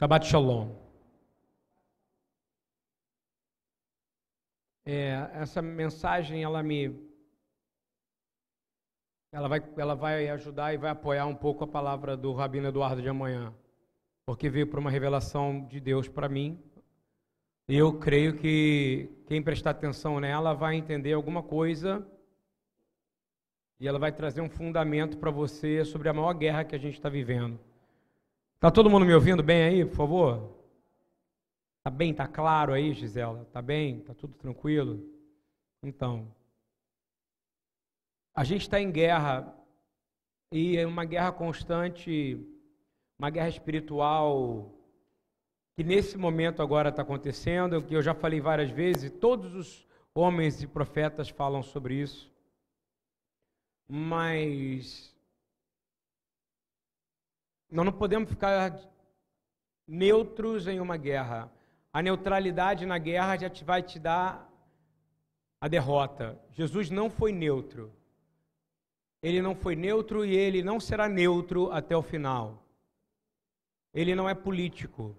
[0.00, 0.70] Shabbat Shalom.
[4.86, 6.98] É, essa mensagem ela me
[9.30, 13.02] ela vai, ela vai ajudar e vai apoiar um pouco a palavra do Rabino Eduardo
[13.02, 13.52] de amanhã,
[14.24, 16.58] porque veio por uma revelação de Deus para mim.
[17.68, 22.10] E eu creio que quem prestar atenção nela vai entender alguma coisa
[23.78, 26.94] e ela vai trazer um fundamento para você sobre a maior guerra que a gente
[26.94, 27.60] está vivendo.
[28.60, 30.54] Tá todo mundo me ouvindo bem aí, por favor?
[31.82, 32.12] Tá bem?
[32.12, 33.46] Tá claro aí, Gisela?
[33.46, 34.00] Tá bem?
[34.02, 35.02] Tá tudo tranquilo?
[35.82, 36.30] Então,
[38.34, 39.50] a gente está em guerra
[40.52, 42.38] e é uma guerra constante,
[43.18, 44.70] uma guerra espiritual
[45.74, 50.62] que nesse momento agora está acontecendo, que eu já falei várias vezes, todos os homens
[50.62, 52.30] e profetas falam sobre isso.
[53.88, 55.09] Mas
[57.70, 58.78] nós não podemos ficar
[59.86, 61.50] neutros em uma guerra.
[61.92, 64.50] A neutralidade na guerra já te vai te dar
[65.60, 66.40] a derrota.
[66.50, 67.92] Jesus não foi neutro.
[69.22, 72.64] Ele não foi neutro e ele não será neutro até o final.
[73.92, 75.16] Ele não é político.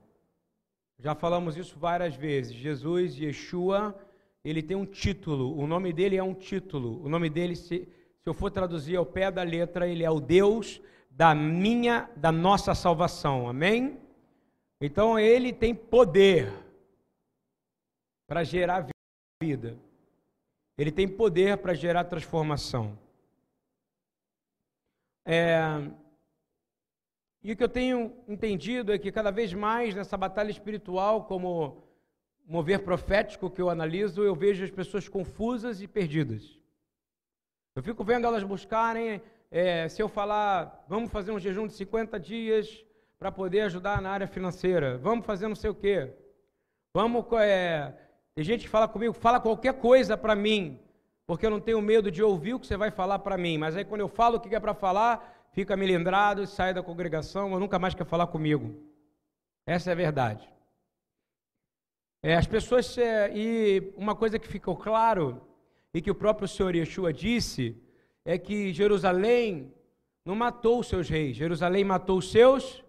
[0.98, 2.54] Já falamos isso várias vezes.
[2.54, 3.96] Jesus, Yeshua,
[4.44, 5.58] ele tem um título.
[5.58, 7.04] O nome dele é um título.
[7.04, 7.88] O nome dele, se,
[8.20, 12.32] se eu for traduzir ao pé da letra, ele é o Deus da minha, da
[12.32, 13.48] nossa salvação.
[13.48, 14.00] Amém?
[14.80, 16.52] Então ele tem poder
[18.28, 18.88] para gerar
[19.42, 19.78] vida.
[20.78, 22.98] Ele tem poder para gerar transformação.
[25.24, 25.62] É,
[27.44, 31.84] e o que eu tenho entendido é que cada vez mais nessa batalha espiritual, como
[32.46, 36.60] mover profético que eu analiso, eu vejo as pessoas confusas e perdidas.
[37.76, 39.22] Eu fico vendo elas buscarem,
[39.52, 42.86] é, se eu falar, vamos fazer um jejum de 50 dias
[43.20, 46.14] para poder ajudar na área financeira, vamos fazer não sei o quê,
[46.94, 47.26] vamos.
[47.42, 47.94] É,
[48.34, 50.80] tem gente que fala comigo, fala qualquer coisa para mim,
[51.28, 53.58] porque eu não tenho medo de ouvir o que você vai falar para mim.
[53.58, 57.52] Mas aí quando eu falo o que é para falar, fica melindrado, sai da congregação,
[57.52, 58.74] ou nunca mais quer falar comigo.
[59.66, 60.50] Essa é a verdade.
[62.24, 65.42] É, as pessoas, é, e uma coisa que ficou claro,
[65.94, 67.76] e que o próprio Senhor Yeshua disse,
[68.26, 69.74] é que Jerusalém
[70.24, 72.84] não matou os seus reis, Jerusalém matou os seus.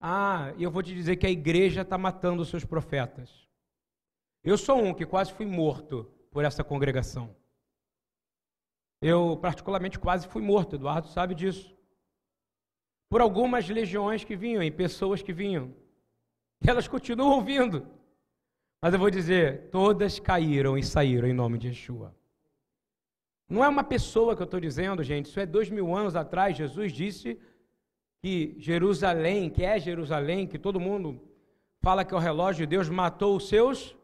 [0.00, 3.48] Ah, e eu vou te dizer que a igreja está matando os seus profetas.
[4.42, 7.34] Eu sou um que quase fui morto por essa congregação.
[9.00, 11.74] Eu, particularmente, quase fui morto, Eduardo sabe disso.
[13.08, 15.74] Por algumas legiões que vinham, e pessoas que vinham.
[16.62, 17.86] E elas continuam vindo.
[18.82, 22.14] Mas eu vou dizer, todas caíram e saíram em nome de Yeshua.
[23.48, 26.56] Não é uma pessoa que eu estou dizendo, gente, isso é dois mil anos atrás,
[26.56, 27.38] Jesus disse
[28.18, 31.20] que Jerusalém, que é Jerusalém, que todo mundo
[31.80, 33.94] fala que é o relógio de Deus, matou os seus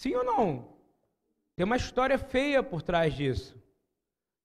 [0.00, 0.66] Sim ou não?
[1.54, 3.54] Tem uma história feia por trás disso.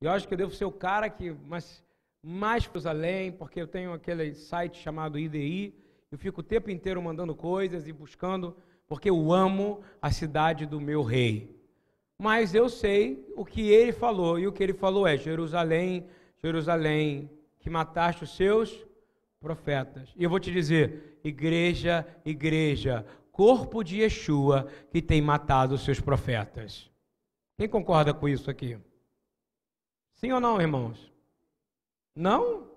[0.01, 1.81] Eu acho que eu devo ser o cara que mais,
[2.21, 5.73] mais além, porque eu tenho aquele site chamado IDI,
[6.11, 8.53] eu fico o tempo inteiro mandando coisas e buscando,
[8.85, 11.57] porque eu amo a cidade do meu rei.
[12.17, 16.07] Mas eu sei o que ele falou, e o que ele falou é: Jerusalém,
[16.41, 18.85] Jerusalém, que mataste os seus
[19.39, 20.09] profetas.
[20.15, 25.99] E eu vou te dizer: igreja, igreja, corpo de Yeshua que tem matado os seus
[25.99, 26.89] profetas.
[27.57, 28.77] Quem concorda com isso aqui?
[30.13, 31.11] Sim ou não, irmãos?
[32.15, 32.69] Não?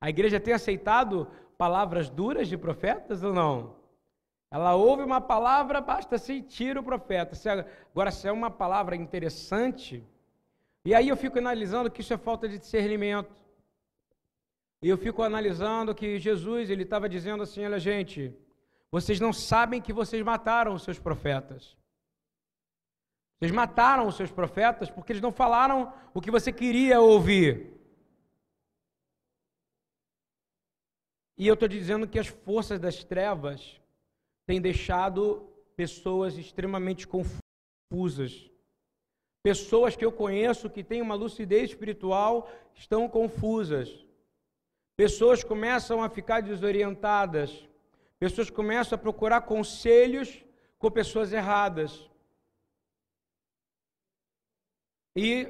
[0.00, 3.79] A igreja tem aceitado palavras duras de profetas ou não?
[4.50, 7.36] Ela ouve uma palavra, basta sentir o profeta.
[7.92, 10.04] Agora, se é uma palavra interessante,
[10.84, 13.40] e aí eu fico analisando que isso é falta de discernimento.
[14.82, 18.34] E eu fico analisando que Jesus, ele estava dizendo assim, olha gente,
[18.90, 21.76] vocês não sabem que vocês mataram os seus profetas.
[23.38, 27.78] Vocês mataram os seus profetas porque eles não falaram o que você queria ouvir.
[31.38, 33.80] E eu estou dizendo que as forças das trevas
[34.50, 38.50] têm deixado pessoas extremamente confusas.
[39.42, 43.88] Pessoas que eu conheço que têm uma lucidez espiritual estão confusas.
[44.96, 47.50] Pessoas começam a ficar desorientadas
[48.20, 50.44] Pessoas começam a procurar conselhos
[50.78, 52.06] com pessoas erradas.
[55.16, 55.48] E,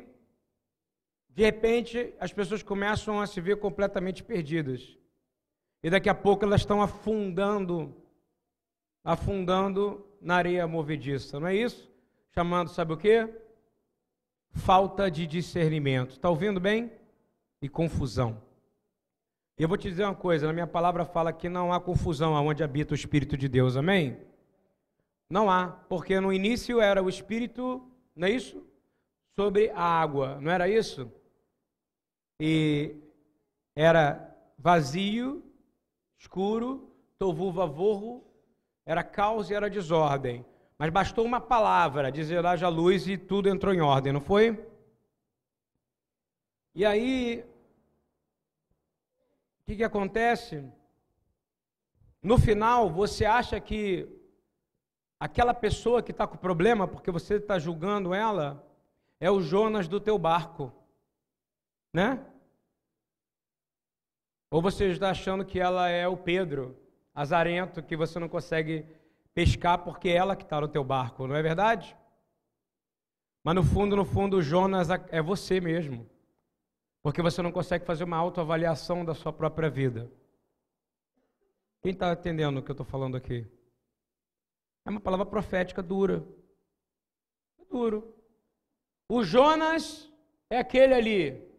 [1.29, 4.96] de repente, as pessoas começam a se ver completamente perdidas.
[5.82, 7.93] E daqui a pouco elas estão afundando,
[9.05, 11.91] afundando na areia movediça, não é isso?
[12.35, 13.29] Chamando, sabe o quê?
[14.52, 16.12] Falta de discernimento.
[16.12, 16.93] Está ouvindo bem?
[17.62, 18.43] E confusão.
[19.58, 22.35] E eu vou te dizer uma coisa: na minha palavra fala que não há confusão
[22.35, 24.19] aonde habita o Espírito de Deus, amém?
[25.29, 27.87] Não há, porque no início era o Espírito,
[28.17, 28.67] não é isso?
[29.37, 31.11] Sobre a água, não era isso?
[32.41, 32.96] E
[33.76, 35.44] era vazio,
[36.19, 38.25] escuro, tovu vavorro,
[38.85, 40.44] era caos e era desordem.
[40.79, 44.67] Mas bastou uma palavra, dizer haja luz e tudo entrou em ordem, não foi?
[46.75, 47.44] E aí,
[49.61, 50.65] o que, que acontece?
[52.23, 54.09] No final, você acha que
[55.19, 58.67] aquela pessoa que está com problema, porque você está julgando ela,
[59.19, 60.73] é o Jonas do teu barco,
[61.93, 62.25] né?
[64.50, 66.77] Ou você está achando que ela é o Pedro,
[67.20, 68.87] azarento, que você não consegue
[69.34, 71.94] pescar porque é ela que está no teu barco, não é verdade?
[73.44, 76.08] Mas no fundo, no fundo, Jonas é você mesmo.
[77.02, 80.11] Porque você não consegue fazer uma autoavaliação da sua própria vida.
[81.82, 83.46] Quem está entendendo o que eu estou falando aqui?
[84.87, 86.26] É uma palavra profética dura.
[87.58, 88.14] É duro.
[89.08, 90.11] O Jonas
[90.49, 91.50] é aquele ali.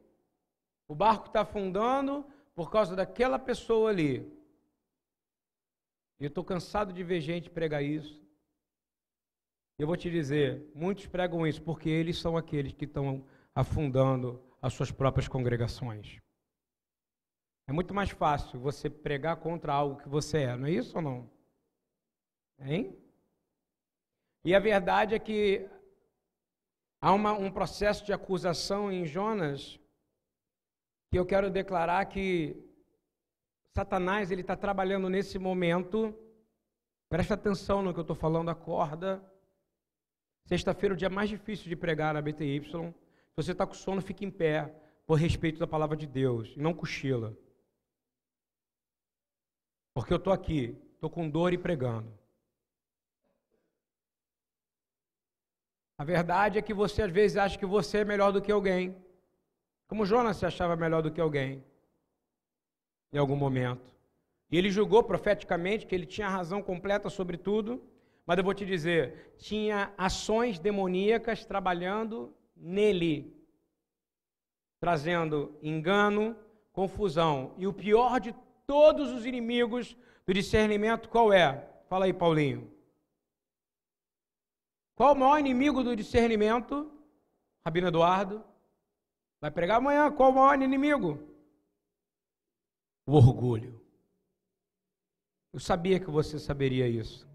[0.87, 2.25] O barco está afundando
[2.55, 4.40] por causa daquela pessoa ali.
[6.21, 8.23] E eu estou cansado de ver gente pregar isso.
[9.79, 13.25] Eu vou te dizer, muitos pregam isso porque eles são aqueles que estão
[13.56, 16.19] afundando as suas próprias congregações.
[17.68, 21.01] É muito mais fácil você pregar contra algo que você é, não é isso ou
[21.01, 21.31] não?
[22.59, 22.95] Hein?
[24.45, 25.68] E a verdade é que
[27.01, 29.79] há uma, um processo de acusação em Jonas
[31.09, 32.70] que eu quero declarar que
[33.75, 36.13] Satanás ele está trabalhando nesse momento.
[37.09, 39.23] Presta atenção no que eu estou falando, acorda.
[40.45, 42.63] Sexta-feira é o dia mais difícil de pregar na BTY.
[42.65, 42.94] Se
[43.35, 44.73] você está com sono, fique em pé,
[45.06, 47.38] por respeito da palavra de Deus, e não cochila.
[49.94, 52.12] Porque eu estou aqui, estou com dor e pregando.
[55.97, 58.95] A verdade é que você às vezes acha que você é melhor do que alguém.
[59.88, 61.63] Como Jonas se achava melhor do que alguém.
[63.11, 63.91] Em algum momento.
[64.51, 67.81] E ele julgou profeticamente que ele tinha razão completa sobre tudo.
[68.25, 73.35] Mas eu vou te dizer, tinha ações demoníacas trabalhando nele,
[74.79, 76.35] trazendo engano,
[76.71, 77.53] confusão.
[77.57, 78.35] E o pior de
[78.67, 81.67] todos os inimigos do discernimento, qual é?
[81.89, 82.71] Fala aí, Paulinho.
[84.95, 86.91] Qual o maior inimigo do discernimento?
[87.65, 88.43] Rabino Eduardo.
[89.41, 90.11] Vai pregar amanhã.
[90.11, 91.19] Qual o maior inimigo?
[93.06, 93.81] O orgulho.
[95.53, 97.27] Eu sabia que você saberia isso.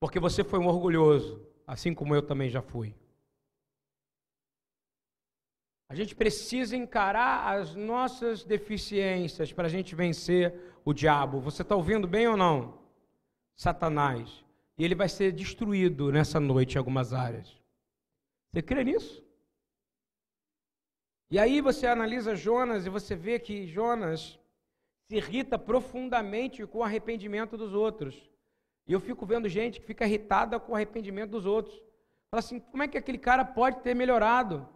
[0.00, 2.94] Porque você foi um orgulhoso, assim como eu também já fui.
[5.88, 11.40] A gente precisa encarar as nossas deficiências para a gente vencer o diabo.
[11.40, 12.78] Você está ouvindo bem ou não?
[13.54, 14.44] Satanás.
[14.76, 17.60] E ele vai ser destruído nessa noite em algumas áreas.
[18.50, 19.22] Você crê nisso?
[21.32, 24.38] E aí você analisa Jonas e você vê que Jonas
[25.08, 28.30] se irrita profundamente com o arrependimento dos outros.
[28.86, 31.74] E eu fico vendo gente que fica irritada com o arrependimento dos outros.
[32.30, 34.68] Fala assim: como é que aquele cara pode ter melhorado?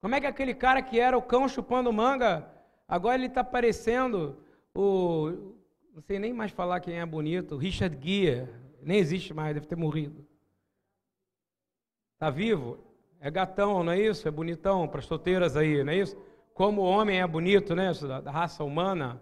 [0.00, 2.48] Como é que aquele cara que era o cão chupando manga,
[2.86, 4.38] agora ele está parecendo
[4.72, 5.56] o.
[5.92, 8.48] Não sei nem mais falar quem é bonito, Richard Gere.
[8.80, 10.24] Nem existe mais, deve ter morrido.
[12.14, 12.78] Está vivo?
[13.20, 14.26] É gatão, não é isso?
[14.26, 16.16] É bonitão para as solteiras aí, não é isso?
[16.54, 17.92] Como o homem é bonito, né?
[18.22, 19.20] Da, raça humana.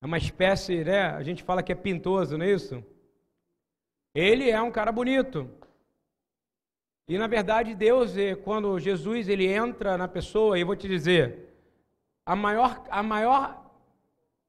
[0.00, 1.06] É uma espécie, né?
[1.08, 2.84] A gente fala que é pintoso, não é isso?
[4.14, 5.50] Ele é um cara bonito.
[7.08, 11.54] E na verdade Deus, eh, quando Jesus ele entra na pessoa, eu vou te dizer,
[12.24, 13.64] a maior, a maior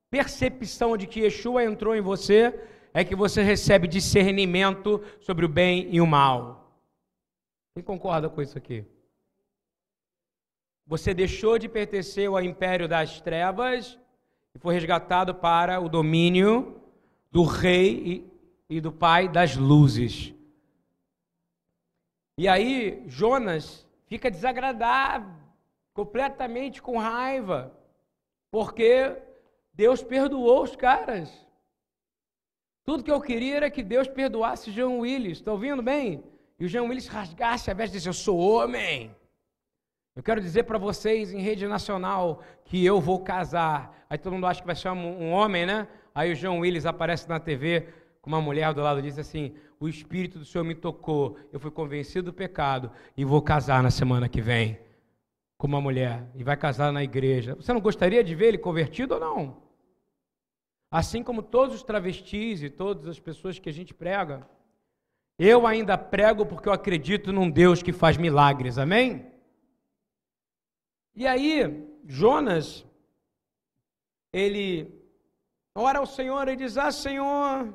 [0.09, 2.53] percepção de que Yeshua entrou em você
[2.93, 6.56] é que você recebe discernimento sobre o bem e o mal.
[7.77, 8.83] Quem concorda com isso aqui?
[10.87, 13.99] Você deixou de pertencer ao império das trevas
[14.55, 16.81] e foi resgatado para o domínio
[17.31, 18.31] do rei
[18.67, 20.33] e, e do pai das luzes.
[22.39, 25.31] E aí Jonas fica desagradado,
[25.93, 27.71] completamente com raiva,
[28.49, 29.15] porque
[29.71, 31.31] Deus perdoou os caras.
[32.83, 35.37] Tudo que eu queria era que Deus perdoasse João Willis.
[35.37, 36.23] Está ouvindo bem?
[36.59, 39.15] E o João Willis rasgasse a veste e disse: Eu sou homem.
[40.15, 44.05] Eu quero dizer para vocês em rede nacional que eu vou casar.
[44.09, 45.87] Aí todo mundo acha que vai ser um homem, né?
[46.15, 47.87] Aí o João Willis aparece na TV
[48.21, 51.59] com uma mulher do lado e diz assim: o Espírito do Senhor me tocou, eu
[51.59, 54.79] fui convencido do pecado e vou casar na semana que vem.
[55.57, 59.15] com uma mulher e vai casar na igreja, você não gostaria de ver ele convertido
[59.15, 59.57] ou não?
[60.89, 64.47] Assim como todos os travestis e todas as pessoas que a gente prega,
[65.37, 69.31] eu ainda prego porque eu acredito num Deus que faz milagres, amém?
[71.15, 72.85] E aí, Jonas,
[74.31, 74.91] ele
[75.75, 77.73] ora ao Senhor e diz: Ah, Senhor,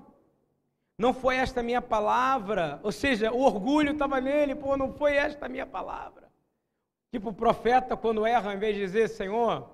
[0.99, 2.81] não foi esta minha palavra?
[2.83, 6.31] Ou seja, o orgulho estava nele, pô, não foi esta minha palavra.
[7.11, 9.69] Tipo o profeta, quando erra, ao invés de dizer, Senhor,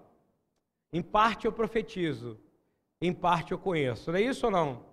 [0.93, 2.41] em parte eu profetizo,
[3.01, 4.11] em parte eu conheço.
[4.11, 4.88] Não é isso ou não?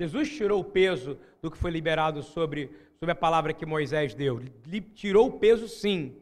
[0.00, 4.40] Jesus tirou o peso do que foi liberado sobre, sobre a palavra que Moisés deu.
[4.66, 6.16] Ele tirou o peso, sim.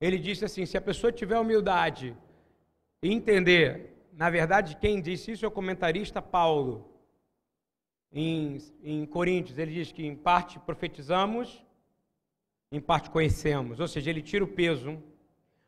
[0.00, 2.16] Ele disse assim: se a pessoa tiver humildade
[3.02, 6.86] e entender, na verdade, quem disse isso é o comentarista Paulo.
[8.12, 11.64] Em, em Coríntios, ele diz que em parte profetizamos,
[12.72, 13.78] em parte conhecemos.
[13.78, 15.00] Ou seja, ele tira o peso,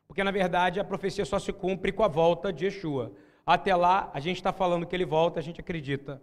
[0.07, 3.13] porque na verdade a profecia só se cumpre com a volta de Yeshua.
[3.45, 6.21] Até lá, a gente está falando que ele volta, a gente acredita,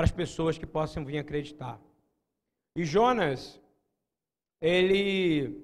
[0.00, 1.78] para as pessoas que possam vir acreditar.
[2.74, 3.60] E Jonas,
[4.58, 5.62] ele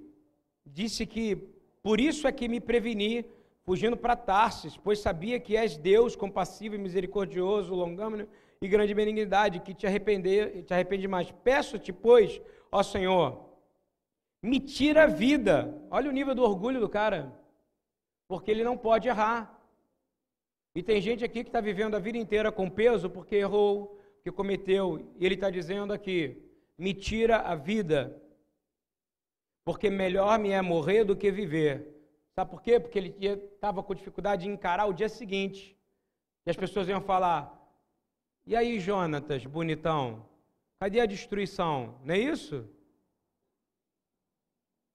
[0.63, 1.37] disse que
[1.83, 3.25] por isso é que me preveni,
[3.63, 8.29] fugindo para Tarsis, pois sabia que és Deus compassivo e misericordioso, longâmino
[8.61, 11.31] e grande benignidade, que te arrepender, te arrepende mais.
[11.43, 12.39] Peço-te, pois,
[12.71, 13.43] ó Senhor,
[14.43, 15.75] me tira a vida.
[15.91, 17.33] Olha o nível do orgulho do cara,
[18.29, 19.59] porque ele não pode errar.
[20.75, 24.33] E tem gente aqui que está vivendo a vida inteira com peso porque errou, que
[24.33, 26.37] cometeu, e ele está dizendo aqui:
[26.77, 28.21] me tira a vida,
[29.65, 31.95] porque melhor me é morrer do que viver.
[32.35, 32.81] Sabe por quê?
[32.81, 33.15] Porque ele
[33.55, 35.79] estava com dificuldade de encarar o dia seguinte.
[36.45, 37.57] E as pessoas iam falar:
[38.45, 40.29] e aí, Jonatas, bonitão,
[40.81, 41.97] cadê a destruição?
[42.03, 42.69] Não é isso?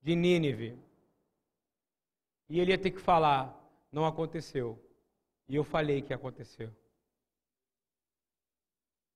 [0.01, 0.77] De Nínive.
[2.49, 3.57] E ele ia ter que falar:
[3.93, 4.77] não aconteceu.
[5.47, 6.69] E eu falei que aconteceu.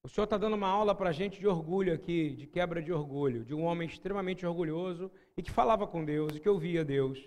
[0.05, 2.93] O Senhor está dando uma aula para a gente de orgulho aqui, de quebra de
[2.93, 7.17] orgulho, de um homem extremamente orgulhoso e que falava com Deus e que ouvia Deus.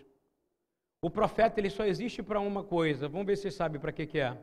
[1.03, 3.09] O profeta ele só existe para uma coisa.
[3.09, 4.41] Vamos ver se você sabe para que, que é.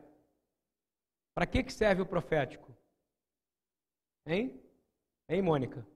[1.34, 2.76] Para que, que serve o profético?
[4.26, 4.60] Hein?
[5.30, 5.86] Hein, Mônica?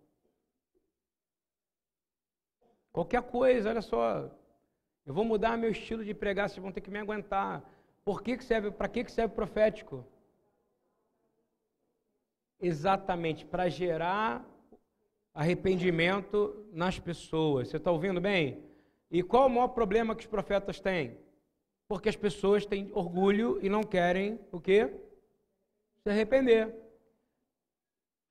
[2.90, 4.34] Qualquer coisa, olha só.
[5.04, 7.62] Eu vou mudar meu estilo de pregar, vocês vão ter que me aguentar.
[8.02, 10.06] Por que, que serve, para que, que serve o profético?
[12.60, 14.44] Exatamente, para gerar
[15.32, 17.68] arrependimento nas pessoas.
[17.68, 18.62] Você está ouvindo bem?
[19.10, 21.18] E qual o maior problema que os profetas têm?
[21.88, 24.92] Porque as pessoas têm orgulho e não querem o quê?
[26.02, 26.74] Se arrepender.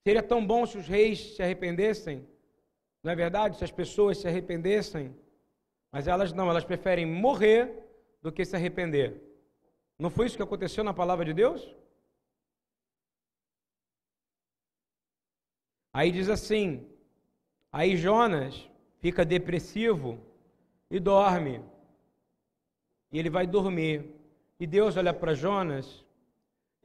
[0.06, 2.26] Seria tão bom se os reis se arrependessem?
[3.04, 3.58] Não é verdade?
[3.58, 5.16] Se as pessoas se arrependessem?
[5.92, 7.74] Mas elas não, elas preferem morrer
[8.22, 9.22] do que se arrepender.
[9.98, 11.76] Não foi isso que aconteceu na palavra de Deus?
[16.00, 16.88] Aí diz assim:
[17.70, 20.18] aí Jonas fica depressivo
[20.90, 21.62] e dorme.
[23.12, 24.06] E ele vai dormir.
[24.58, 26.06] E Deus olha para Jonas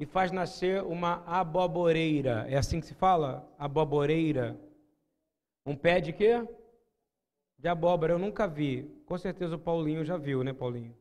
[0.01, 2.45] e faz nascer uma aboboreira.
[2.49, 3.49] É assim que se fala?
[3.57, 4.59] Aboboreira.
[5.65, 6.45] Um pé de quê?
[7.57, 8.15] De abóbora.
[8.15, 8.91] Eu nunca vi.
[9.07, 10.93] Com certeza o Paulinho já viu, né, Paulinho?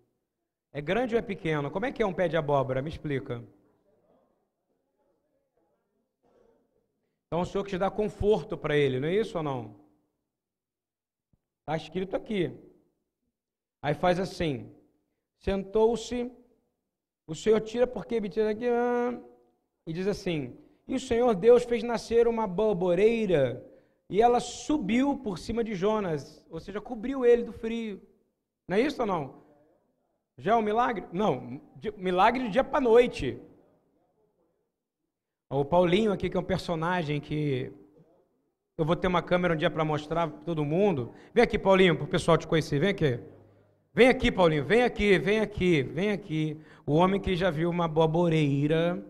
[0.72, 1.72] É grande ou é pequeno?
[1.72, 2.80] Como é que é um pé de abóbora?
[2.80, 3.44] Me explica.
[7.34, 9.74] Então o Senhor que te dá conforto para ele, não é isso ou não?
[11.62, 12.56] Está escrito aqui.
[13.82, 14.72] Aí faz assim:
[15.40, 16.32] sentou-se,
[17.26, 18.66] o Senhor tira porque me tira aqui,
[19.88, 20.56] e diz assim:
[20.88, 23.68] e o Senhor Deus fez nascer uma balboreira
[24.08, 28.00] e ela subiu por cima de Jonas, ou seja, cobriu ele do frio.
[28.68, 29.44] Não é isso ou não?
[30.38, 31.08] Já é um milagre?
[31.12, 31.60] Não,
[31.98, 33.42] milagre de dia para noite.
[35.54, 37.72] O Paulinho aqui, que é um personagem que
[38.76, 41.14] eu vou ter uma câmera um dia para mostrar para todo mundo.
[41.32, 42.80] Vem aqui, Paulinho, para o pessoal te conhecer.
[42.80, 43.20] Vem aqui.
[43.94, 44.66] Vem aqui, Paulinho.
[44.66, 46.60] Vem aqui, vem aqui, vem aqui.
[46.88, 49.06] O homem que já viu uma boboreira.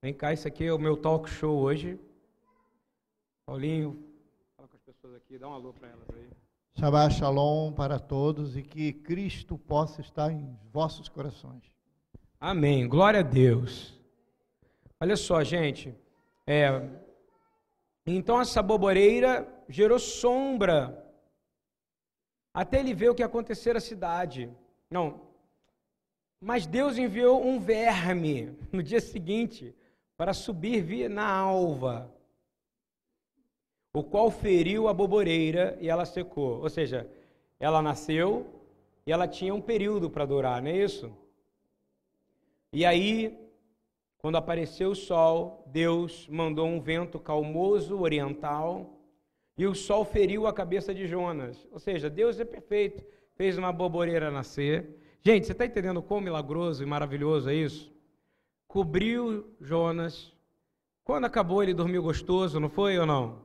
[0.00, 1.98] Vem cá, isso aqui é o meu talk show hoje.
[3.46, 3.98] Paulinho,
[4.56, 6.28] fala com as pessoas aqui, dá um alô para elas aí.
[6.78, 11.64] Shabbat Shalom para todos e que Cristo possa estar em vossos corações.
[12.38, 12.86] Amém.
[12.86, 13.95] Glória a Deus.
[15.00, 15.94] Olha só, gente.
[16.46, 16.68] É,
[18.06, 21.04] então essa boboreira gerou sombra
[22.54, 24.50] até ele ver o que acontecer à cidade.
[24.90, 25.20] Não.
[26.40, 29.74] Mas Deus enviou um verme no dia seguinte
[30.16, 32.10] para subir na alva
[33.92, 36.60] o qual feriu a boboreira e ela secou.
[36.60, 37.08] Ou seja,
[37.58, 38.46] ela nasceu
[39.06, 41.10] e ela tinha um período para durar, não é isso?
[42.72, 43.45] E aí,
[44.26, 48.98] quando apareceu o sol, Deus mandou um vento calmoso oriental
[49.56, 51.64] e o sol feriu a cabeça de Jonas.
[51.70, 53.04] Ou seja, Deus é perfeito,
[53.36, 54.98] fez uma boboreira nascer.
[55.22, 57.94] Gente, você está entendendo quão milagroso e maravilhoso é isso?
[58.66, 60.34] Cobriu Jonas.
[61.04, 63.42] Quando acabou, ele dormiu gostoso, não foi ou não?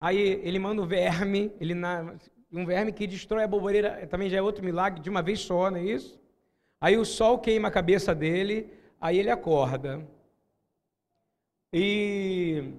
[0.00, 1.74] Aí ele manda o verme, ele
[2.52, 5.68] um verme que destrói a boboreira, também já é outro milagre, de uma vez só,
[5.68, 6.16] não é isso?
[6.80, 10.06] Aí o sol queima a cabeça dele, aí ele acorda.
[11.72, 12.72] E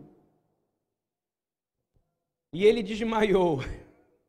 [2.53, 3.59] e ele desmaiou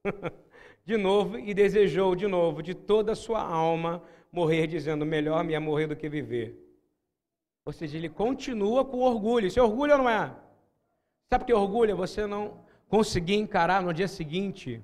[0.85, 4.03] de novo e desejou de novo, de toda a sua alma,
[4.33, 6.59] morrer, dizendo: Melhor me é morrer do que viver.
[7.65, 9.47] Ou seja, ele continua com orgulho.
[9.47, 10.35] Isso é orgulho ou não é?
[11.31, 11.97] Sabe o que é orgulho?
[11.97, 14.83] Você não conseguir encarar no dia seguinte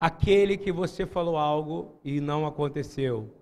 [0.00, 3.32] aquele que você falou algo e não aconteceu.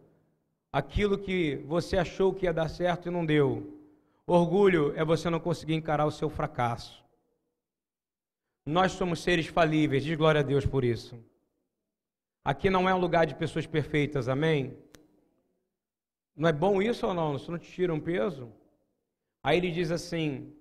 [0.73, 3.79] Aquilo que você achou que ia dar certo e não deu.
[4.27, 7.05] Orgulho é você não conseguir encarar o seu fracasso.
[8.65, 11.23] Nós somos seres falíveis, diz glória a Deus por isso.
[12.43, 14.75] Aqui não é um lugar de pessoas perfeitas, amém?
[16.35, 17.37] Não é bom isso ou não?
[17.37, 18.51] Isso não te tira um peso?
[19.43, 20.55] Aí ele diz assim: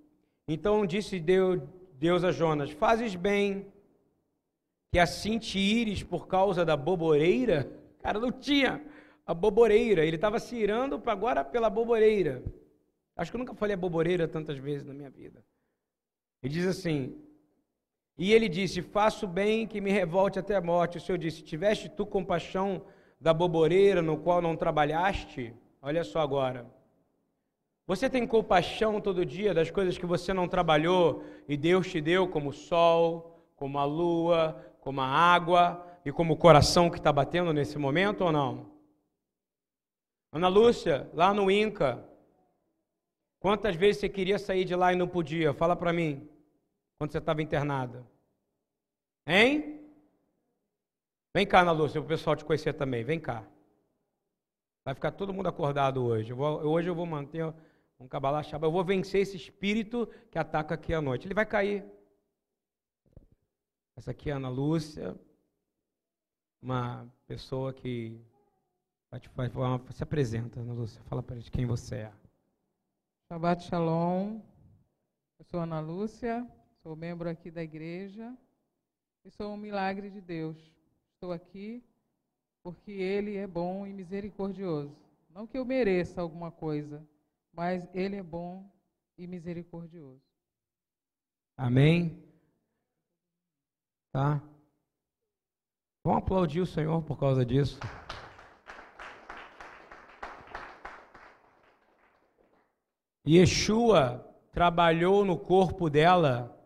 [0.45, 3.71] Então disse Deus, a Jonas: Fazes bem,
[4.91, 7.71] que assim te ires por causa da boboreira?
[8.01, 8.83] Cara, não tinha
[9.31, 12.43] a boboreira, ele estava se irando agora pela boboreira.
[13.15, 15.43] Acho que eu nunca falei a boboreira tantas vezes na minha vida.
[16.43, 17.15] Ele diz assim:
[18.17, 20.97] e ele disse: Faço bem que me revolte até a morte.
[20.97, 22.83] O Senhor disse: Tiveste tu compaixão
[23.19, 25.53] da boboreira no qual não trabalhaste?
[25.81, 26.65] Olha só agora.
[27.87, 32.27] Você tem compaixão todo dia das coisas que você não trabalhou e Deus te deu,
[32.27, 37.11] como o sol, como a lua, como a água e como o coração que está
[37.11, 38.70] batendo nesse momento ou não?
[40.31, 42.07] Ana Lúcia, lá no Inca,
[43.39, 45.53] quantas vezes você queria sair de lá e não podia?
[45.53, 46.29] Fala para mim
[46.97, 48.07] quando você estava internada?
[49.27, 49.81] Hein?
[51.33, 53.03] Vem cá, Ana Lúcia, o pessoal te conhecer também.
[53.03, 53.45] Vem cá.
[54.85, 56.31] Vai ficar todo mundo acordado hoje.
[56.31, 57.45] Eu vou, hoje eu vou manter
[57.99, 58.67] um cabalachaba.
[58.67, 61.27] Eu vou vencer esse espírito que ataca aqui à noite.
[61.27, 61.85] Ele vai cair.
[63.95, 65.15] Essa aqui é a Ana Lúcia,
[66.61, 68.19] uma pessoa que
[69.11, 69.49] vai te, vai,
[69.91, 71.01] se apresenta, Ana Lúcia.
[71.03, 72.13] Fala para gente quem você é.
[73.27, 74.39] Shabbat Shalom.
[75.37, 76.47] Eu sou Ana Lúcia,
[76.83, 78.35] Sou membro aqui da igreja
[79.23, 80.57] e sou um milagre de Deus.
[81.13, 81.83] Estou aqui
[82.63, 84.95] porque Ele é bom e misericordioso.
[85.29, 87.07] Não que eu mereça alguma coisa,
[87.53, 88.67] mas Ele é bom
[89.15, 90.23] e misericordioso.
[91.55, 92.17] Amém?
[94.11, 94.41] Tá?
[96.03, 97.79] Vamos aplaudir o Senhor por causa disso.
[103.27, 106.57] Yeshua trabalhou no corpo dela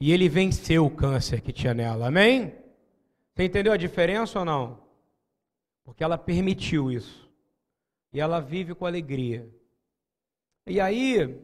[0.00, 2.08] e ele venceu o câncer que tinha nela.
[2.08, 2.54] Amém?
[3.34, 4.80] Você entendeu a diferença ou não?
[5.84, 7.28] Porque ela permitiu isso.
[8.12, 9.48] E ela vive com alegria.
[10.66, 11.40] E aí,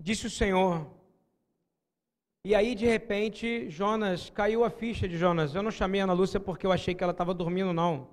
[0.00, 0.86] disse o Senhor.
[2.44, 5.54] E aí, de repente, Jonas, caiu a ficha de Jonas.
[5.54, 8.08] Eu não chamei a Ana Lúcia porque eu achei que ela estava dormindo, não.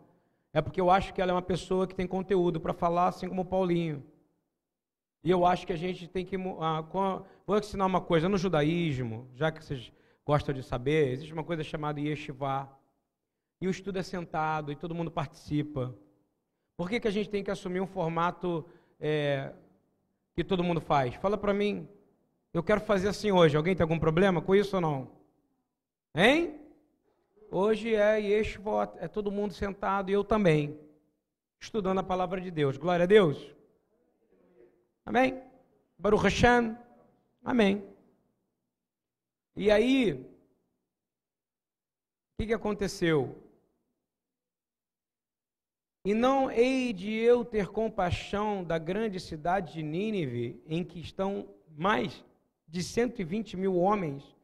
[0.51, 3.27] É porque eu acho que ela é uma pessoa que tem conteúdo para falar, assim
[3.27, 4.03] como o Paulinho.
[5.23, 6.35] E eu acho que a gente tem que.
[6.59, 6.81] Ah,
[7.47, 9.91] vou ensinar uma coisa: no judaísmo, já que vocês
[10.25, 12.69] gostam de saber, existe uma coisa chamada yeshivá.
[13.61, 15.95] E o estudo é sentado e todo mundo participa.
[16.75, 18.65] Por que, que a gente tem que assumir um formato
[18.99, 19.53] é,
[20.35, 21.15] que todo mundo faz?
[21.15, 21.87] Fala para mim.
[22.53, 23.55] Eu quero fazer assim hoje.
[23.55, 25.11] Alguém tem algum problema com isso ou não?
[26.13, 26.59] Hein?
[27.49, 30.77] Hoje é Yeshivot, é todo mundo sentado e eu também,
[31.59, 32.77] estudando a palavra de Deus.
[32.77, 33.55] Glória a Deus.
[35.05, 35.41] Amém?
[35.97, 36.77] Baruch Hashem.
[37.43, 37.83] Amém.
[39.55, 40.25] E aí, o
[42.39, 43.37] que, que aconteceu?
[46.05, 51.47] E não hei de eu ter compaixão da grande cidade de Nínive, em que estão
[51.77, 52.25] mais
[52.67, 54.35] de 120 mil homens,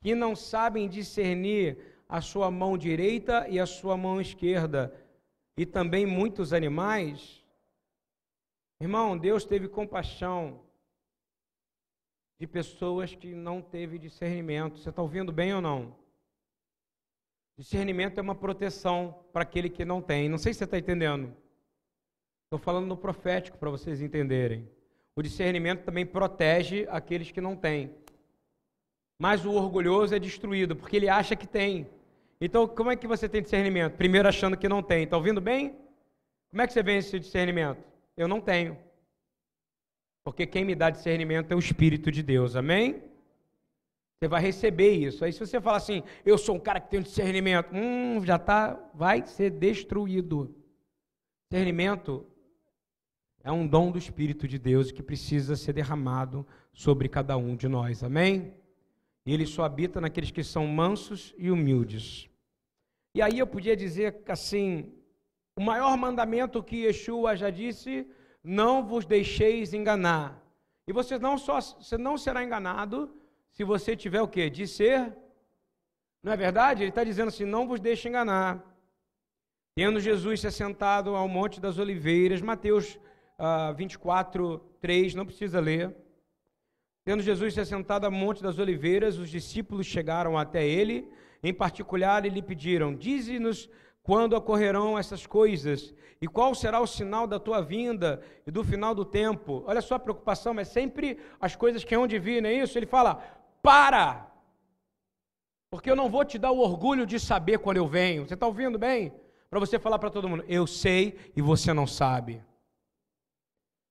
[0.00, 4.92] que não sabem discernir a sua mão direita e a sua mão esquerda,
[5.56, 7.43] e também muitos animais?
[8.84, 10.60] Irmão, Deus teve compaixão
[12.38, 14.78] de pessoas que não teve discernimento.
[14.78, 15.96] Você está ouvindo bem ou não?
[17.56, 20.28] Discernimento é uma proteção para aquele que não tem.
[20.28, 21.34] Não sei se você está entendendo.
[22.44, 24.68] Estou falando no profético para vocês entenderem.
[25.16, 27.90] O discernimento também protege aqueles que não têm.
[29.18, 31.88] Mas o orgulhoso é destruído, porque ele acha que tem.
[32.38, 33.96] Então, como é que você tem discernimento?
[33.96, 35.04] Primeiro achando que não tem.
[35.04, 35.74] Está ouvindo bem?
[36.50, 37.93] Como é que você vence esse discernimento?
[38.16, 38.78] Eu não tenho.
[40.22, 42.56] Porque quem me dá discernimento é o Espírito de Deus.
[42.56, 43.02] Amém?
[44.18, 45.24] Você vai receber isso.
[45.24, 48.80] Aí se você falar assim, eu sou um cara que tem discernimento, hum, já tá,
[48.94, 50.54] vai ser destruído.
[51.50, 52.26] Discernimento
[53.42, 57.68] é um dom do Espírito de Deus que precisa ser derramado sobre cada um de
[57.68, 58.02] nós.
[58.02, 58.54] Amém?
[59.26, 62.28] E ele só habita naqueles que são mansos e humildes.
[63.14, 64.92] E aí eu podia dizer assim,
[65.56, 68.06] o maior mandamento que Yeshua já disse,
[68.42, 70.42] não vos deixeis enganar.
[70.86, 73.14] E você não só você não será enganado
[73.50, 74.50] se você tiver o quê?
[74.50, 75.16] De ser.
[76.22, 76.82] Não é verdade?
[76.82, 78.62] Ele está dizendo assim: não vos deixe enganar.
[79.74, 82.98] Tendo Jesus se assentado ao Monte das Oliveiras, Mateus
[83.38, 85.94] uh, 24, 3, não precisa ler.
[87.04, 91.08] Tendo Jesus se assentado ao Monte das Oliveiras, os discípulos chegaram até ele,
[91.42, 93.70] em particular, lhe pediram: Dize-nos
[94.04, 98.94] quando ocorrerão essas coisas e qual será o sinal da tua vinda e do final
[98.94, 99.64] do tempo.
[99.66, 102.78] Olha só a preocupação, mas sempre as coisas que hão de vir, não é isso?
[102.78, 103.16] Ele fala:
[103.62, 104.30] para!
[105.70, 108.28] Porque eu não vou te dar o orgulho de saber quando eu venho.
[108.28, 109.12] Você está ouvindo bem?
[109.48, 112.44] Para você falar para todo mundo: eu sei e você não sabe.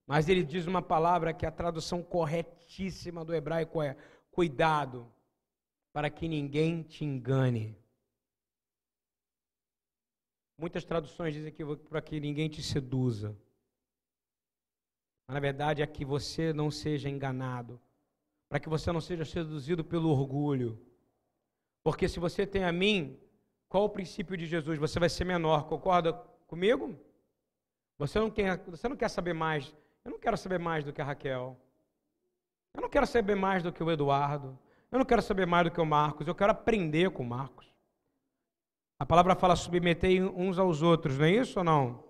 [0.06, 3.97] Mas ele diz uma palavra que a tradução corretíssima do hebraico é:
[4.30, 5.12] cuidado,
[5.91, 7.83] para que ninguém te engane.
[10.58, 13.38] Muitas traduções dizem que para que ninguém te seduza.
[15.28, 17.80] Mas na verdade é que você não seja enganado,
[18.50, 20.80] para que você não seja seduzido pelo orgulho.
[21.84, 23.20] Porque se você tem a mim,
[23.68, 24.78] qual o princípio de Jesus?
[24.78, 26.13] Você vai ser menor, concorda
[26.48, 26.98] comigo?
[27.98, 31.02] Você não, quer, você não quer saber mais eu não quero saber mais do que
[31.02, 31.58] a Raquel.
[32.74, 34.58] Eu não quero saber mais do que o Eduardo.
[34.92, 36.28] Eu não quero saber mais do que o Marcos.
[36.28, 37.72] Eu quero aprender com o Marcos.
[39.04, 42.06] A palavra fala submeter uns aos outros, não é isso ou não?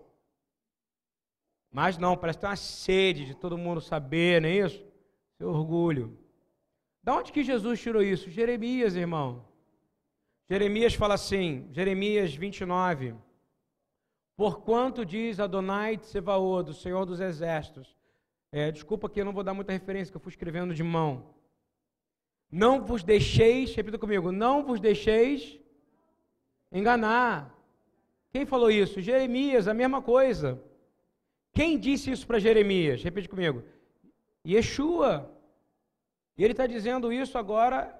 [1.71, 4.85] Mas não, parece ter uma sede de todo mundo saber, não é isso?
[5.39, 6.15] Seu orgulho.
[7.01, 8.29] Da onde que Jesus tirou isso?
[8.29, 9.43] Jeremias, irmão.
[10.47, 13.15] Jeremias fala assim, Jeremias 29.
[14.37, 17.97] Porquanto diz Adonai Tsevaô, do Senhor dos Exércitos.
[18.51, 21.33] É, desculpa que eu não vou dar muita referência, que eu fui escrevendo de mão.
[22.51, 25.62] Não vos deixeis, repita comigo, não vos deixeis
[26.73, 27.55] enganar.
[28.31, 28.99] Quem falou isso?
[28.99, 30.61] Jeremias, a mesma coisa.
[31.53, 33.03] Quem disse isso para Jeremias?
[33.03, 33.63] Repite comigo.
[34.45, 35.31] Yeshua.
[36.35, 37.95] E ele está dizendo isso agora,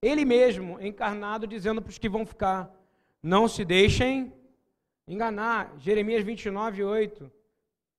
[0.00, 2.72] ele mesmo, encarnado, dizendo para os que vão ficar:
[3.20, 4.32] não se deixem
[5.08, 5.74] enganar.
[5.78, 7.37] Jeremias 29, 8.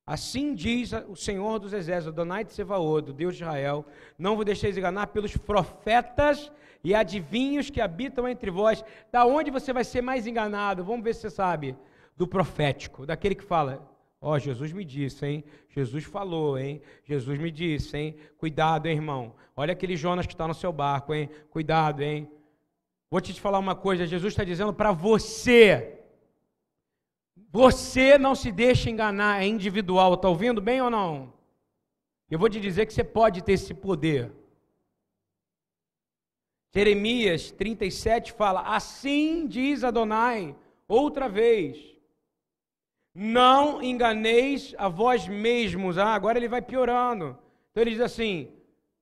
[0.06, 3.84] Assim diz o Senhor dos Exércitos, Adonai de Sevaodo, Deus de Israel,
[4.18, 6.50] não vos deixeis enganar pelos profetas
[6.82, 8.84] e adivinhos que habitam entre vós.
[9.12, 10.84] Da onde você vai ser mais enganado?
[10.84, 11.76] Vamos ver se você sabe.
[12.16, 13.88] Do profético, daquele que fala,
[14.20, 15.44] ó, oh, Jesus me disse, hein?
[15.70, 16.82] Jesus falou, hein?
[17.04, 18.16] Jesus me disse, hein?
[18.36, 19.34] Cuidado, hein, irmão?
[19.56, 21.30] Olha aquele Jonas que está no seu barco, hein?
[21.50, 22.28] Cuidado, hein?
[23.10, 25.99] Vou te falar uma coisa, Jesus está dizendo para você,
[27.52, 30.14] você não se deixa enganar, é individual.
[30.14, 31.32] Está ouvindo bem ou não?
[32.30, 34.32] Eu vou te dizer que você pode ter esse poder.
[36.72, 40.54] Jeremias 37 fala: Assim diz Adonai,
[40.86, 41.76] outra vez,
[43.12, 45.98] não enganeis a vós mesmos.
[45.98, 47.36] Ah, agora ele vai piorando.
[47.72, 48.48] Então ele diz assim: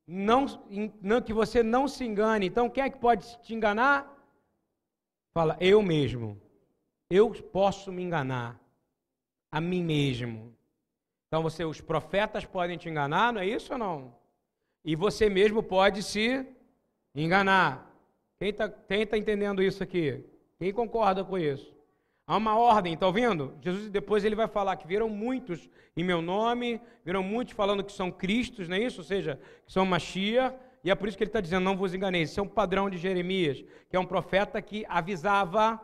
[0.07, 0.47] não,
[1.03, 2.47] não, que você não se engane.
[2.47, 4.11] Então quem é que pode te enganar?
[5.35, 6.41] Fala, eu mesmo
[7.11, 8.61] eu posso me enganar
[9.51, 10.55] a mim mesmo.
[11.27, 14.15] Então você, os profetas podem te enganar, não é isso ou não?
[14.85, 16.47] E você mesmo pode se
[17.15, 17.91] enganar.
[18.39, 20.25] Quem está tá entendendo isso aqui?
[20.59, 21.75] Quem concorda com isso?
[22.27, 23.57] Há uma ordem, está ouvindo?
[23.61, 27.93] Jesus depois ele vai falar que viram muitos em meu nome, viram muitos falando que
[27.93, 29.01] são Cristos, não é isso?
[29.01, 31.95] Ou seja, que são Machia, e é por isso que ele está dizendo, não vos
[31.95, 32.31] enganeis.
[32.31, 35.81] Esse é um padrão de Jeremias, que é um profeta que avisava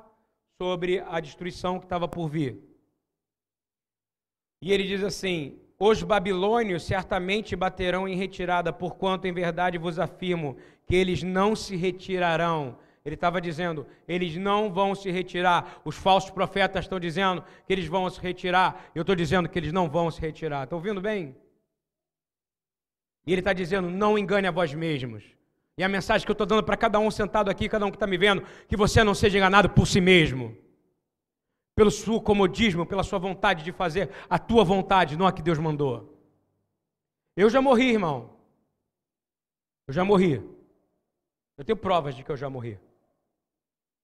[0.60, 2.58] sobre a destruição que estava por vir.
[4.62, 10.56] E ele diz assim: Os babilônios certamente baterão em retirada, porquanto em verdade vos afirmo
[10.86, 12.78] que eles não se retirarão.
[13.04, 15.82] Ele estava dizendo, eles não vão se retirar.
[15.84, 18.90] Os falsos profetas estão dizendo que eles vão se retirar.
[18.94, 20.64] Eu estou dizendo que eles não vão se retirar.
[20.64, 21.36] Estão ouvindo bem?
[23.26, 25.22] E ele está dizendo, não engane a vós mesmos.
[25.76, 27.96] E a mensagem que eu estou dando para cada um sentado aqui, cada um que
[27.96, 30.56] está me vendo, que você não seja enganado por si mesmo,
[31.74, 35.58] pelo seu comodismo, pela sua vontade de fazer a tua vontade, não a que Deus
[35.58, 36.16] mandou.
[37.37, 38.38] Eu já morri, irmão.
[39.88, 40.34] Eu já morri.
[41.56, 42.78] Eu tenho provas de que eu já morri.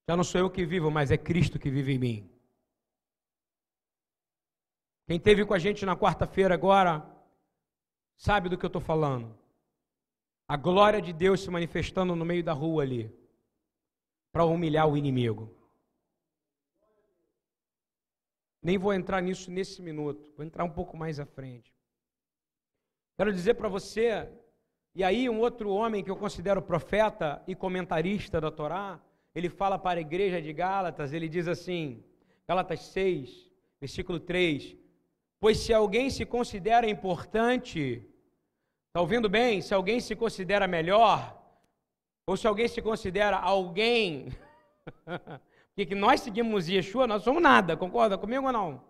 [0.09, 2.31] Já não sou eu que vivo, mas é Cristo que vive em mim.
[5.07, 7.05] Quem esteve com a gente na quarta-feira agora
[8.17, 9.40] sabe do que eu estou falando.
[10.51, 13.09] A glória de Deus se manifestando no meio da rua ali,
[14.33, 15.49] para humilhar o inimigo.
[18.61, 21.73] Nem vou entrar nisso nesse minuto, vou entrar um pouco mais à frente.
[23.17, 24.29] Quero dizer para você,
[24.93, 29.01] e aí um outro homem que eu considero profeta e comentarista da Torá,
[29.33, 32.03] ele fala para a igreja de Gálatas, ele diz assim,
[32.49, 34.77] Gálatas 6, versículo 3:
[35.39, 38.05] Pois se alguém se considera importante,
[38.91, 39.63] está ouvindo bem?
[39.63, 41.41] Se alguém se considera melhor,
[42.27, 44.29] ou se alguém se considera alguém,
[45.71, 48.85] porque que nós seguimos Yeshua, nós somos nada, concorda comigo ou não?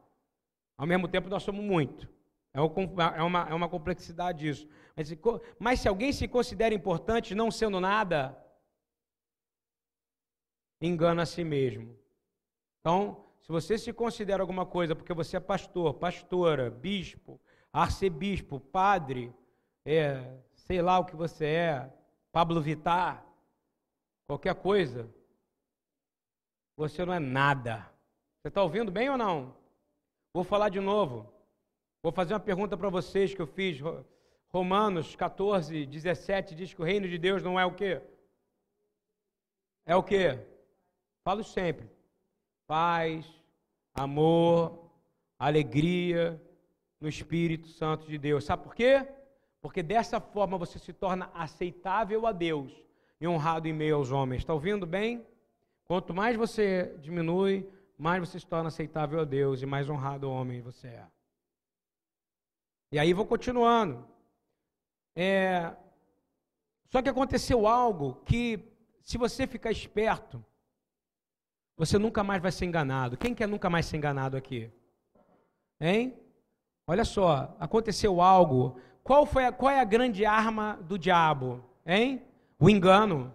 [0.77, 2.09] Ao mesmo tempo, nós somos muito.
[2.55, 4.67] É, é uma, é uma complexidade isso.
[4.97, 5.19] Mas se,
[5.59, 8.37] mas se alguém se considera importante, não sendo nada,
[10.81, 11.95] engana a si mesmo.
[12.81, 17.39] Então, se você se considera alguma coisa porque você é pastor, pastora, bispo,
[17.71, 19.31] arcebispo, padre,
[19.85, 21.93] é, sei lá o que você é,
[22.33, 23.25] Pablo Vittar,
[24.27, 25.09] qualquer coisa,
[26.77, 27.91] você não é nada.
[28.41, 29.55] Você está ouvindo bem ou não?
[30.33, 31.33] Vou falar de novo.
[32.03, 33.79] Vou fazer uma pergunta para vocês que eu fiz.
[34.49, 38.01] Romanos 14, 17 diz que o reino de Deus não é o quê?
[39.85, 40.39] É o quê?
[41.25, 41.91] Falo sempre.
[42.67, 43.27] Paz,
[43.93, 44.91] amor,
[45.39, 46.41] alegria
[47.01, 48.45] no Espírito Santo de Deus.
[48.45, 49.07] Sabe por quê?
[49.61, 52.73] Porque dessa forma você se torna aceitável a Deus
[53.21, 54.41] e honrado em meio aos homens.
[54.41, 55.27] Está ouvindo bem?
[55.85, 57.69] Quanto mais você diminui,
[57.99, 61.07] mais você se torna aceitável a Deus e mais honrado ao homem você é.
[62.93, 64.09] E aí vou continuando.
[65.15, 65.75] É...
[66.89, 70.45] Só que aconteceu algo que, se você ficar esperto,
[71.77, 73.17] você nunca mais vai ser enganado.
[73.17, 74.71] Quem quer nunca mais ser enganado aqui?
[75.81, 76.19] Hein?
[76.87, 78.81] Olha só, aconteceu algo.
[79.03, 81.65] Qual, foi a, qual é a grande arma do diabo?
[81.87, 82.23] Hein?
[82.59, 83.33] O engano.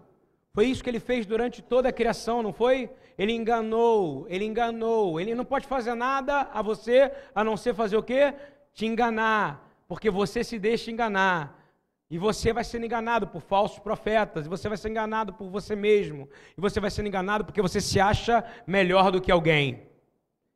[0.52, 2.90] Foi isso que ele fez durante toda a criação, não foi?
[3.18, 5.20] Ele enganou, ele enganou.
[5.20, 8.34] Ele não pode fazer nada a você a não ser fazer o quê?
[8.72, 11.62] Te enganar, porque você se deixa enganar.
[12.10, 15.74] E você vai sendo enganado por falsos profetas, e você vai ser enganado por você
[15.74, 19.82] mesmo, e você vai sendo enganado porque você se acha melhor do que alguém.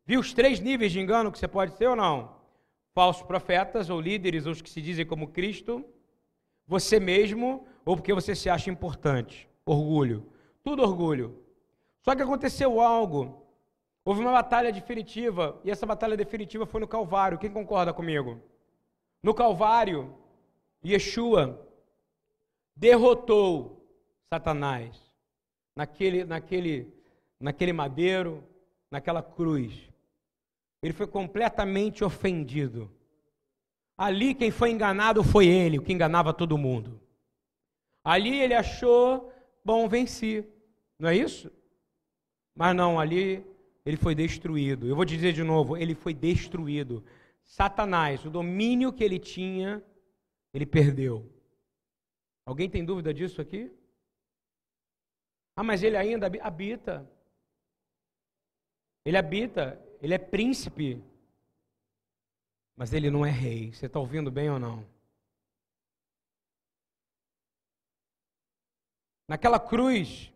[0.07, 2.40] Viu os três níveis de engano que você pode ter ou não?
[3.01, 5.83] Falsos profetas, ou líderes, ou os que se dizem como Cristo,
[6.67, 9.49] você mesmo, ou porque você se acha importante.
[9.65, 10.31] Orgulho.
[10.63, 11.43] Tudo orgulho.
[12.03, 13.47] Só que aconteceu algo.
[14.05, 17.39] Houve uma batalha definitiva, e essa batalha definitiva foi no Calvário.
[17.39, 18.39] Quem concorda comigo?
[19.23, 20.15] No Calvário,
[20.85, 21.67] Yeshua
[22.77, 23.83] derrotou
[24.29, 24.95] Satanás
[25.75, 26.93] naquele, naquele,
[27.41, 28.45] naquele madeiro,
[28.91, 29.90] naquela cruz.
[30.83, 32.91] Ele foi completamente ofendido.
[33.97, 37.01] Ali quem foi enganado foi ele, o que enganava todo mundo.
[38.03, 39.33] Ali ele achou,
[39.65, 40.45] bom, venci.
[40.99, 41.53] Não é isso?
[42.55, 43.45] Mas não, ali
[43.85, 44.87] ele foi destruído.
[44.87, 47.05] Eu vou dizer de novo, ele foi destruído.
[47.43, 49.83] Satanás, o domínio que ele tinha
[50.53, 51.31] ele perdeu.
[52.45, 53.71] Alguém tem dúvida disso aqui?
[55.55, 57.09] Ah, mas ele ainda habita.
[59.05, 61.03] Ele habita, ele é príncipe.
[62.77, 63.73] Mas ele não é rei.
[63.73, 64.87] Você está ouvindo bem ou não?
[69.29, 70.33] Naquela cruz,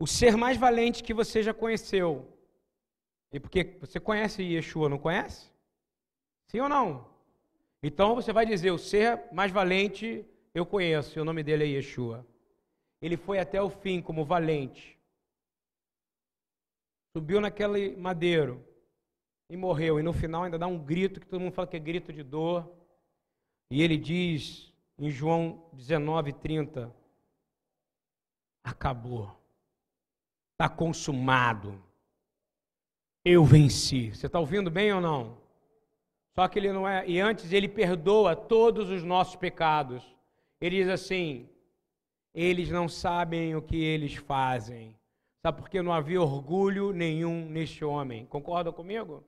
[0.00, 2.32] o ser mais valente que você já conheceu.
[3.32, 5.52] E porque você conhece Yeshua, não conhece?
[6.48, 7.08] Sim ou não?
[7.82, 11.68] Então você vai dizer: o ser mais valente eu conheço, e o nome dele é
[11.68, 12.26] Yeshua.
[13.00, 14.95] Ele foi até o fim como valente.
[17.16, 18.62] Subiu naquele madeiro
[19.48, 19.98] e morreu.
[19.98, 22.22] E no final ainda dá um grito que todo mundo fala que é grito de
[22.22, 22.70] dor.
[23.70, 26.94] E ele diz em João 19, 30:
[28.62, 29.34] Acabou.
[30.52, 31.82] Está consumado.
[33.24, 34.14] Eu venci.
[34.14, 35.38] Você está ouvindo bem ou não?
[36.34, 37.08] Só que ele não é.
[37.08, 40.04] E antes ele perdoa todos os nossos pecados.
[40.60, 41.48] Ele diz assim:
[42.34, 44.94] eles não sabem o que eles fazem.
[45.46, 48.26] Sabe por que não havia orgulho nenhum neste homem?
[48.26, 49.22] Concorda comigo?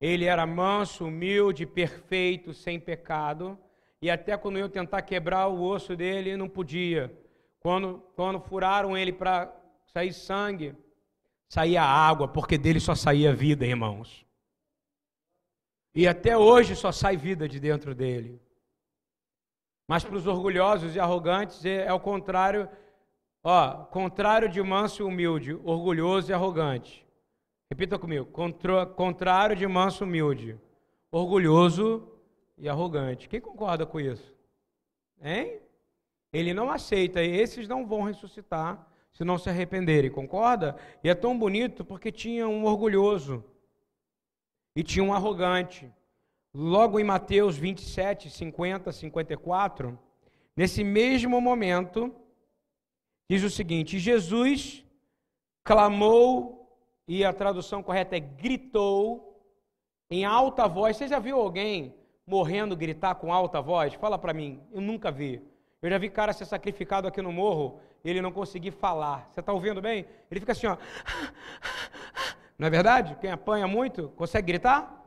[0.00, 3.58] Ele era manso, humilde, perfeito, sem pecado.
[4.00, 7.14] E até quando eu tentar quebrar o osso dele, não podia.
[7.58, 10.74] Quando, quando furaram ele para sair sangue,
[11.46, 14.24] saía água, porque dele só saía vida, irmãos.
[15.94, 18.40] E até hoje só sai vida de dentro dele.
[19.86, 22.70] Mas para os orgulhosos e arrogantes é, é o contrário.
[23.42, 27.06] Ó, contrário de manso e humilde, orgulhoso e arrogante.
[27.70, 28.26] Repita comigo.
[28.94, 30.58] Contrário de manso e humilde,
[31.10, 32.06] orgulhoso
[32.58, 33.28] e arrogante.
[33.28, 34.34] Quem concorda com isso?
[35.22, 35.60] Hein?
[36.32, 40.76] Ele não aceita, e esses não vão ressuscitar se não se arrependerem, concorda?
[41.02, 43.44] E é tão bonito porque tinha um orgulhoso
[44.74, 45.90] e tinha um arrogante.
[46.54, 49.98] Logo em Mateus 27, 50, 54,
[50.56, 52.14] nesse mesmo momento,
[53.30, 54.84] diz o seguinte: Jesus
[55.62, 56.68] clamou,
[57.06, 59.40] e a tradução correta é gritou,
[60.10, 60.96] em alta voz.
[60.96, 61.94] Você já viu alguém
[62.26, 63.94] morrendo gritar com alta voz?
[63.94, 65.40] Fala para mim, eu nunca vi.
[65.80, 69.28] Eu já vi cara ser sacrificado aqui no morro e ele não conseguir falar.
[69.30, 70.04] Você está ouvindo bem?
[70.28, 70.76] Ele fica assim, ó.
[72.58, 73.16] Não é verdade?
[73.20, 75.02] Quem apanha muito consegue gritar?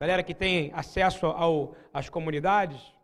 [0.00, 2.97] Galera que tem acesso ao, às comunidades.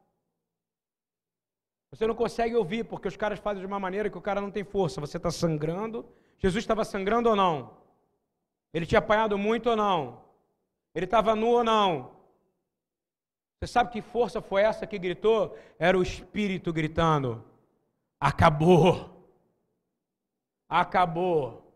[1.94, 4.50] Você não consegue ouvir, porque os caras fazem de uma maneira que o cara não
[4.50, 5.00] tem força.
[5.00, 6.04] Você está sangrando.
[6.38, 7.78] Jesus estava sangrando ou não?
[8.72, 10.24] Ele tinha apanhado muito ou não?
[10.92, 12.10] Ele estava nu ou não?
[13.60, 15.56] Você sabe que força foi essa que gritou?
[15.78, 17.44] Era o Espírito gritando:
[18.18, 19.32] Acabou!
[20.68, 21.72] Acabou!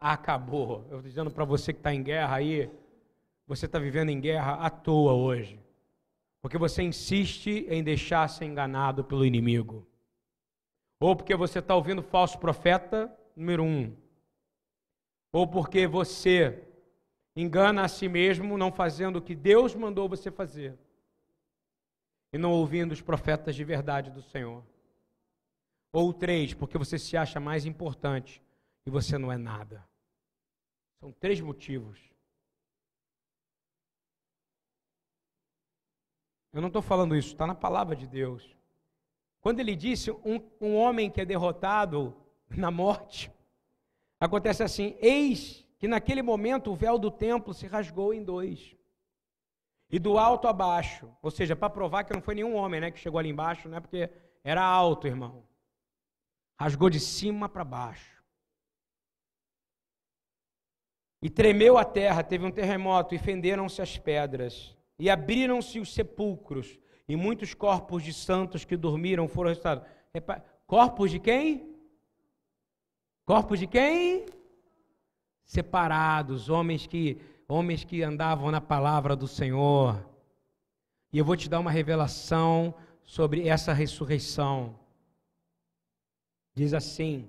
[0.00, 0.78] Acabou!
[0.88, 2.70] Eu estou dizendo para você que está em guerra aí,
[3.46, 5.60] você está vivendo em guerra à toa hoje.
[6.42, 9.86] Porque você insiste em deixar ser enganado pelo inimigo.
[10.98, 13.96] Ou porque você está ouvindo falso profeta, número um.
[15.32, 16.66] Ou porque você
[17.36, 20.78] engana a si mesmo, não fazendo o que Deus mandou você fazer,
[22.32, 24.64] e não ouvindo os profetas de verdade do Senhor.
[25.92, 28.42] Ou três, porque você se acha mais importante
[28.86, 29.84] e você não é nada.
[31.00, 32.09] São três motivos.
[36.52, 38.56] Eu não estou falando isso, está na palavra de Deus.
[39.40, 42.14] Quando ele disse um, um homem que é derrotado
[42.48, 43.32] na morte,
[44.18, 48.76] acontece assim: eis que naquele momento o véu do templo se rasgou em dois.
[49.88, 52.90] E do alto a baixo, ou seja, para provar que não foi nenhum homem né,
[52.90, 54.08] que chegou ali embaixo, né, porque
[54.44, 55.42] era alto, irmão.
[56.58, 58.22] Rasgou de cima para baixo.
[61.22, 66.78] E tremeu a terra, teve um terremoto, e fenderam-se as pedras, e abriram-se os sepulcros,
[67.08, 69.88] e muitos corpos de santos que dormiram foram restaurados.
[70.66, 71.74] Corpos de quem?
[73.24, 74.26] Corpos de quem?
[75.50, 80.08] separados, homens que homens que andavam na palavra do Senhor.
[81.12, 84.78] E eu vou te dar uma revelação sobre essa ressurreição.
[86.54, 87.28] Diz assim: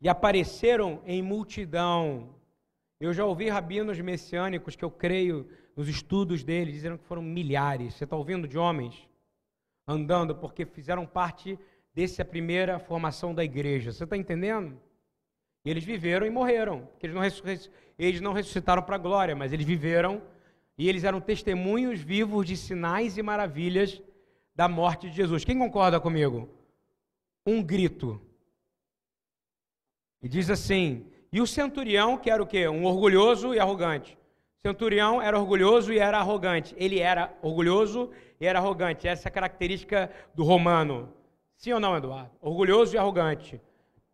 [0.00, 2.34] E apareceram em multidão.
[2.98, 7.94] Eu já ouvi rabinos messiânicos que eu creio nos estudos deles, dizendo que foram milhares.
[7.94, 9.08] Você está ouvindo de homens
[9.86, 11.58] andando porque fizeram parte
[11.94, 13.92] dessa primeira formação da igreja.
[13.92, 14.80] Você está entendendo?
[15.64, 16.88] E eles viveram e morreram.
[17.02, 17.22] Eles não,
[17.98, 20.22] eles não ressuscitaram para a glória, mas eles viveram
[20.76, 24.02] e eles eram testemunhos vivos de sinais e maravilhas
[24.54, 25.44] da morte de Jesus.
[25.44, 26.48] Quem concorda comigo?
[27.46, 28.20] Um grito.
[30.22, 32.68] E diz assim: e o centurião, que era o quê?
[32.68, 34.16] Um orgulhoso e arrogante.
[34.66, 36.74] Centurião era orgulhoso e era arrogante.
[36.78, 39.06] Ele era orgulhoso e era arrogante.
[39.06, 41.12] Essa é a característica do romano.
[41.54, 42.30] Sim ou não, Eduardo?
[42.40, 43.60] Orgulhoso e arrogante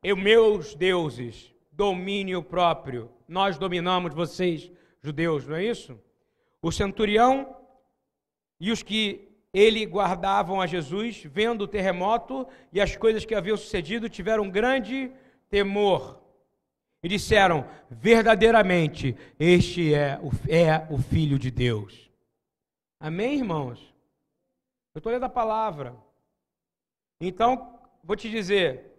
[0.02, 3.08] e meus deuses, domínio próprio.
[3.28, 5.96] Nós dominamos vocês, judeus, não é isso?
[6.60, 7.54] O centurião
[8.58, 13.56] e os que ele guardavam a Jesus, vendo o terremoto e as coisas que haviam
[13.56, 15.12] sucedido, tiveram grande
[15.48, 16.19] temor
[17.02, 22.10] e disseram: verdadeiramente, este é o, é o Filho de Deus.
[22.98, 23.94] Amém, irmãos?
[24.94, 25.96] Eu estou lendo a palavra.
[27.20, 28.90] Então, vou te dizer: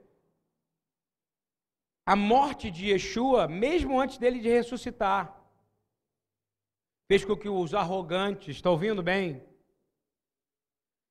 [2.06, 5.40] a morte de Yeshua, mesmo antes dele de ressuscitar,
[7.08, 9.44] fez com que os arrogantes, está ouvindo bem?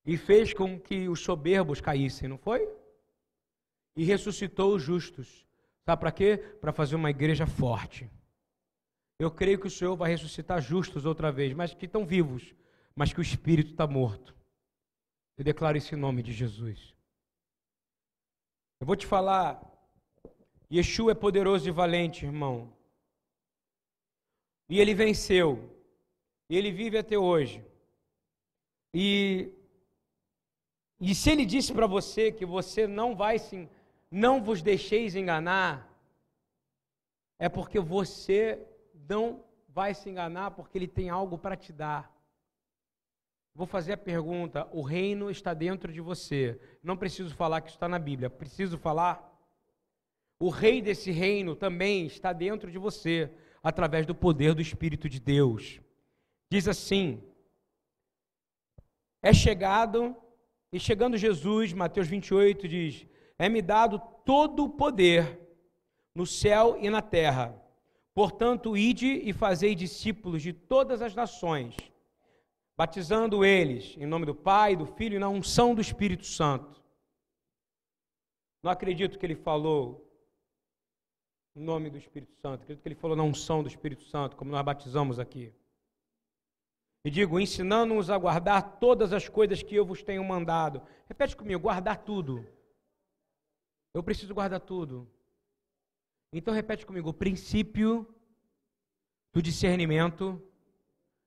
[0.05, 2.67] E fez com que os soberbos caíssem, não foi?
[3.95, 5.47] E ressuscitou os justos.
[5.85, 6.39] Sabe para quê?
[6.61, 8.11] Para fazer uma igreja forte.
[9.19, 12.55] Eu creio que o Senhor vai ressuscitar justos outra vez, mas que estão vivos,
[12.95, 14.35] mas que o espírito está morto.
[15.37, 16.95] Eu declaro isso em nome de Jesus.
[18.81, 19.71] Eu vou te falar
[20.73, 22.73] Yeshua é poderoso e valente, irmão.
[24.69, 25.69] E ele venceu.
[26.49, 27.65] E ele vive até hoje.
[28.95, 29.53] E,
[31.01, 33.69] e se ele disse para você que você não vai se,
[34.11, 35.89] não vos deixeis enganar,
[37.39, 38.67] é porque você
[39.09, 42.13] não vai se enganar, porque ele tem algo para te dar.
[43.55, 46.61] Vou fazer a pergunta: o reino está dentro de você.
[46.83, 49.27] Não preciso falar que está na Bíblia, preciso falar.
[50.39, 53.31] O rei desse reino também está dentro de você,
[53.63, 55.81] através do poder do Espírito de Deus.
[56.51, 57.23] Diz assim:
[59.23, 60.17] É chegado,
[60.73, 63.07] e chegando Jesus, Mateus 28 diz:
[63.41, 65.41] É-me dado todo o poder
[66.15, 67.59] no céu e na terra.
[68.13, 71.75] Portanto, ide e fazei discípulos de todas as nações
[72.77, 76.83] batizando eles em nome do Pai, do Filho e na unção do Espírito Santo.
[78.63, 80.07] Não acredito que ele falou
[81.57, 84.51] em nome do Espírito Santo, acredito que ele falou na unção do Espírito Santo, como
[84.51, 85.51] nós batizamos aqui.
[87.07, 90.83] E digo, ensinando-nos a guardar todas as coisas que eu vos tenho mandado.
[91.09, 92.47] Repete comigo, guardar tudo.
[93.93, 95.11] Eu preciso guardar tudo.
[96.33, 98.07] Então repete comigo, o princípio
[99.33, 100.41] do discernimento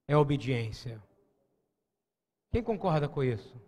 [0.07, 1.01] é a obediência.
[2.51, 3.59] Quem concorda com isso?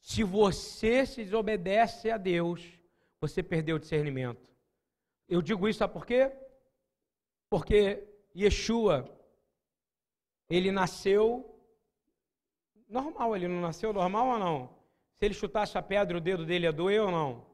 [0.00, 2.78] Se você se desobedece a Deus,
[3.20, 4.46] você perdeu o discernimento.
[5.28, 6.30] Eu digo isso, sabe por quê?
[7.48, 8.06] Porque
[8.36, 9.08] Yeshua,
[10.48, 11.58] ele nasceu
[12.86, 14.83] normal, ele não nasceu normal ou não?
[15.24, 17.46] Se ele chutasse a pedra, o dedo dele ia doer ou não?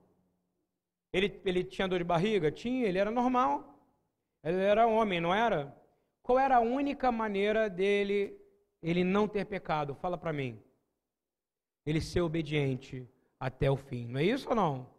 [1.13, 2.51] Ele, ele tinha dor de barriga?
[2.51, 3.81] Tinha, ele era normal.
[4.43, 5.73] Ele era homem, não era?
[6.21, 8.37] Qual era a única maneira dele
[8.83, 9.95] ele não ter pecado?
[9.95, 10.61] Fala para mim.
[11.87, 13.09] Ele ser obediente
[13.39, 14.05] até o fim.
[14.09, 14.91] Não é isso ou não?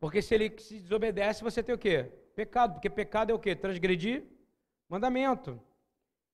[0.00, 2.04] Porque se ele se desobedece, você tem o quê?
[2.34, 2.72] Pecado.
[2.72, 3.54] Porque pecado é o quê?
[3.54, 4.24] Transgredir
[4.88, 5.60] mandamento.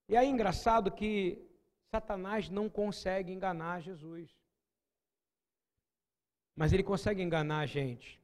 [0.09, 1.45] E aí, engraçado que
[1.91, 4.40] Satanás não consegue enganar Jesus.
[6.61, 8.21] Mas ele consegue enganar a gente.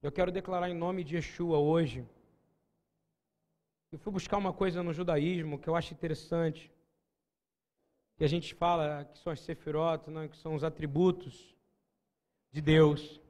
[0.00, 2.06] Eu quero declarar em nome de Yeshua hoje
[3.92, 6.70] eu fui buscar uma coisa no judaísmo que eu acho interessante.
[8.16, 11.56] Que a gente fala que são as sefirot, né, que são os atributos
[12.52, 13.20] de Deus.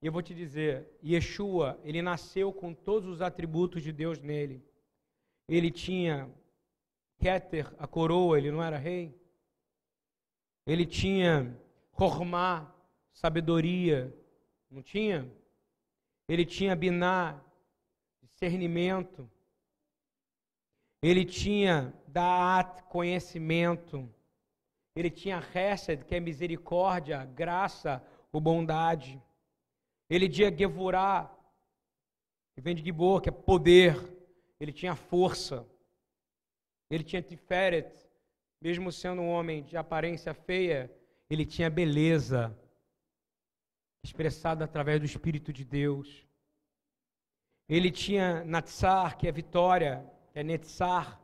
[0.00, 4.64] E eu vou te dizer, Yeshua, ele nasceu com todos os atributos de Deus nele.
[5.48, 6.30] Ele tinha
[7.18, 9.12] Keter, a coroa, ele não era rei.
[10.64, 11.58] Ele tinha
[11.98, 12.72] Kormá,
[13.12, 14.16] sabedoria,
[14.70, 15.28] não tinha?
[16.28, 17.42] Ele tinha Biná,
[18.22, 19.28] discernimento.
[21.02, 24.08] Ele tinha Da'at, conhecimento.
[24.94, 29.20] Ele tinha Hesed, que é misericórdia, graça ou bondade.
[30.08, 31.36] Ele tinha Gevurah,
[32.54, 33.96] que vem de Gibor, que é poder.
[34.60, 35.66] Ele tinha força.
[36.88, 37.92] Ele tinha Tiferet,
[38.62, 40.96] mesmo sendo um homem de aparência feia,
[41.30, 42.56] ele tinha beleza,
[44.02, 46.26] expressada através do Espírito de Deus.
[47.68, 50.04] Ele tinha Natsar, que é vitória,
[50.34, 51.20] é Netzar,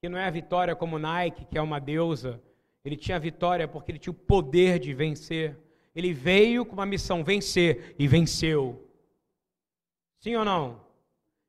[0.00, 2.42] que não é a vitória como Nike, que é uma deusa.
[2.84, 5.58] Ele tinha vitória porque ele tinha o poder de vencer.
[5.94, 8.90] Ele veio com uma missão vencer e venceu.
[10.20, 10.84] Sim ou não?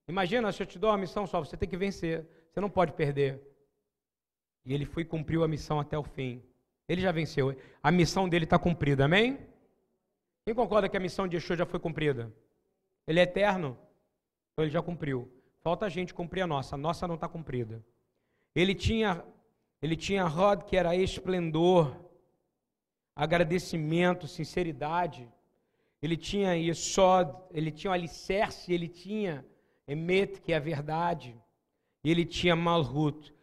[0.08, 2.26] Imagina se eu te dou uma missão só, você tem que vencer.
[2.52, 3.42] Você não pode perder.
[4.66, 6.42] E ele foi e cumpriu a missão até o fim.
[6.88, 7.56] Ele já venceu.
[7.82, 9.40] A missão dele está cumprida, amém?
[10.46, 12.34] Quem concorda que a missão de Yeshua já foi cumprida?
[13.08, 13.78] Ele é eterno,
[14.52, 15.32] então ele já cumpriu.
[15.62, 17.84] Falta a gente cumprir a nossa, a nossa não está cumprida.
[18.54, 19.24] Ele tinha,
[19.82, 21.96] ele tinha Rod, que era esplendor,
[23.16, 25.30] agradecimento, sinceridade.
[26.02, 29.46] Ele tinha Yesod, ele tinha o alicerce, ele tinha
[29.88, 31.36] Emet, que é a verdade.
[32.04, 33.34] Ele tinha Malhut,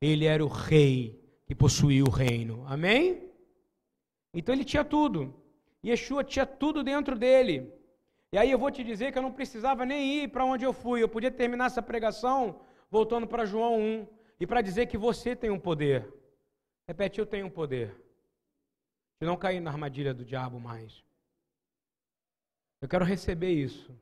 [0.00, 1.19] ele era o rei
[1.50, 2.64] que possuía o reino.
[2.68, 3.28] Amém?
[4.32, 5.34] Então ele tinha tudo.
[5.84, 7.74] Yeshua tinha tudo dentro dele.
[8.32, 10.72] E aí eu vou te dizer que eu não precisava nem ir para onde eu
[10.72, 11.02] fui.
[11.02, 14.06] Eu podia terminar essa pregação voltando para João 1
[14.38, 16.14] e para dizer que você tem um poder.
[16.86, 17.96] Repete, eu tenho um poder.
[19.20, 21.04] De não cair na armadilha do diabo mais.
[22.80, 23.92] Eu quero receber isso.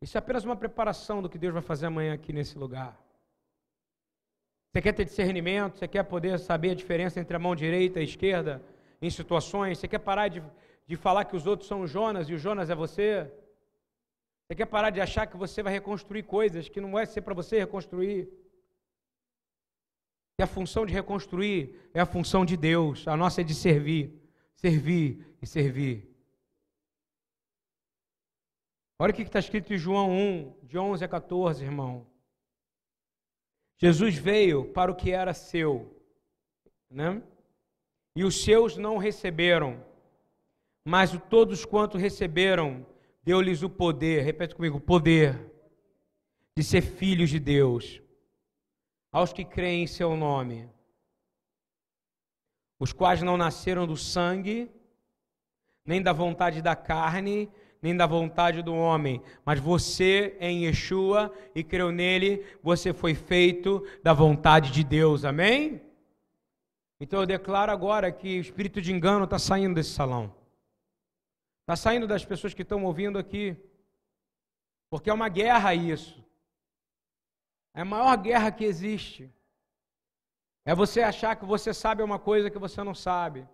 [0.00, 2.98] Isso é apenas uma preparação do que Deus vai fazer amanhã aqui nesse lugar.
[4.72, 5.78] Você quer ter discernimento?
[5.78, 8.62] Você quer poder saber a diferença entre a mão direita e a esquerda
[9.00, 9.78] em situações?
[9.78, 10.42] Você quer parar de
[10.88, 13.30] de falar que os outros são o Jonas e o Jonas é você?
[14.46, 17.34] Você quer parar de achar que você vai reconstruir coisas que não vai ser para
[17.34, 18.26] você reconstruir?
[20.38, 24.18] E a função de reconstruir é a função de Deus, a nossa é de servir,
[24.54, 26.08] servir e servir.
[28.98, 32.06] Olha o que está escrito em João 1, de 11 a 14, irmão.
[33.78, 35.96] Jesus veio para o que era seu,
[36.90, 37.22] né?
[38.18, 39.80] e os seus não receberam.
[40.84, 42.84] Mas todos quanto receberam,
[43.22, 45.52] deu-lhes o poder, repete comigo, poder
[46.56, 48.02] de ser filhos de Deus.
[49.12, 50.68] aos que creem em seu nome,
[52.78, 54.68] os quais não nasceram do sangue,
[55.84, 57.48] nem da vontade da carne,
[57.80, 63.86] nem da vontade do homem, mas você em Yeshua e creu nele, você foi feito
[64.02, 65.80] da vontade de Deus, amém?
[67.00, 70.34] Então eu declaro agora que o espírito de engano está saindo desse salão,
[71.62, 73.56] está saindo das pessoas que estão ouvindo aqui,
[74.90, 76.24] porque é uma guerra isso,
[77.74, 79.32] é a maior guerra que existe.
[80.64, 83.48] É você achar que você sabe uma coisa que você não sabe.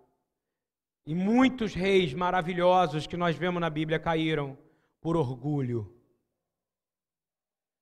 [1.05, 4.57] E muitos reis maravilhosos que nós vemos na Bíblia caíram
[4.99, 5.95] por orgulho.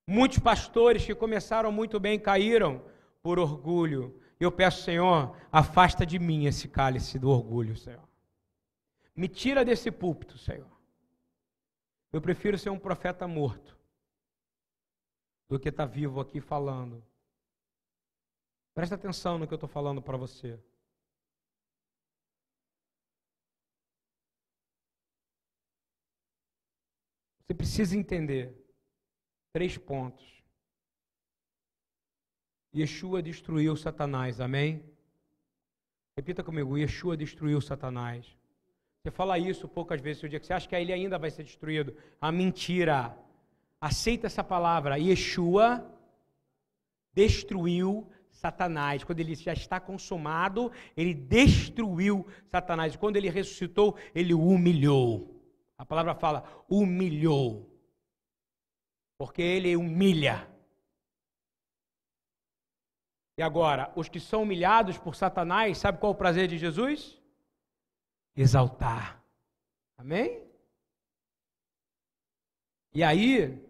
[0.05, 2.83] Muitos pastores que começaram muito bem caíram
[3.21, 4.19] por orgulho.
[4.37, 8.07] Eu peço, Senhor, afasta de mim esse cálice do orgulho, Senhor.
[9.15, 10.69] Me tira desse púlpito, Senhor.
[12.11, 13.77] Eu prefiro ser um profeta morto
[15.47, 17.01] do que estar vivo aqui falando.
[18.73, 20.59] Presta atenção no que eu estou falando para você.
[27.45, 28.53] Você precisa entender
[29.51, 30.25] três pontos.
[32.75, 34.83] Yeshua destruiu Satanás, amém?
[36.17, 38.25] Repita comigo: Yeshua destruiu Satanás.
[39.01, 41.43] Você fala isso poucas vezes no dia que você acha que ele ainda vai ser
[41.43, 41.95] destruído.
[42.21, 43.17] A mentira.
[43.81, 44.97] Aceita essa palavra.
[44.97, 45.85] Yeshua
[47.13, 49.03] destruiu Satanás.
[49.03, 52.95] Quando ele já está consumado, ele destruiu Satanás.
[52.95, 55.32] Quando ele ressuscitou, ele o humilhou.
[55.83, 57.69] A palavra fala humilhou.
[59.17, 60.49] Porque ele humilha.
[63.37, 67.21] E agora, os que são humilhados por Satanás, sabe qual é o prazer de Jesus?
[68.33, 69.21] Exaltar.
[69.97, 70.47] Amém?
[72.93, 73.61] E aí,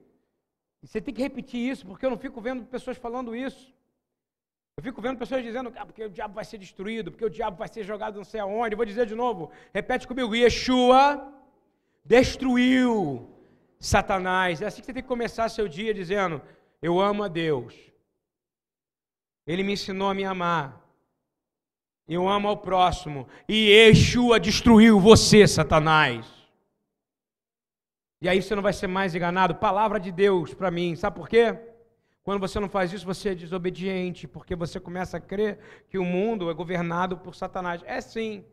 [0.84, 3.74] você tem que repetir isso, porque eu não fico vendo pessoas falando isso.
[4.78, 7.58] Eu fico vendo pessoas dizendo, ah, porque o diabo vai ser destruído, porque o diabo
[7.58, 8.74] vai ser jogado não sei aonde.
[8.74, 11.34] Eu vou dizer de novo, repete comigo, Yeshua
[12.04, 13.30] destruiu
[13.80, 14.62] Satanás.
[14.62, 16.42] É assim que você tem que começar seu dia dizendo:
[16.82, 17.76] Eu amo a Deus.
[19.46, 20.82] Ele me ensinou a me amar.
[22.08, 23.28] Eu amo ao próximo.
[23.48, 26.26] E Yeshua destruiu você, Satanás.
[28.22, 29.56] E aí você não vai ser mais enganado.
[29.56, 30.96] Palavra de Deus para mim.
[30.96, 31.58] Sabe por quê?
[32.24, 36.06] Quando você não faz isso, você é desobediente, porque você começa a crer que o
[36.06, 37.82] mundo é governado por Satanás.
[37.86, 38.46] É sim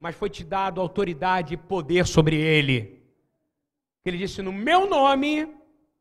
[0.00, 3.02] mas foi te dado autoridade e poder sobre ele.
[4.04, 5.48] Ele disse: No meu nome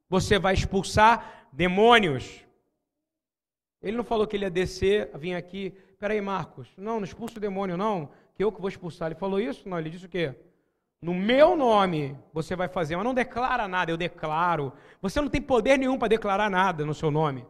[0.09, 2.43] você vai expulsar demônios.
[3.81, 5.73] Ele não falou que ele ia descer, vir aqui.
[5.99, 9.07] Peraí, Marcos, não, não expulsa o demônio, não, que eu que vou expulsar.
[9.07, 9.67] Ele falou isso?
[9.67, 10.35] Não, ele disse o quê?
[11.01, 14.71] No meu nome você vai fazer, mas não declara nada, eu declaro.
[15.01, 17.45] Você não tem poder nenhum para declarar nada no seu nome.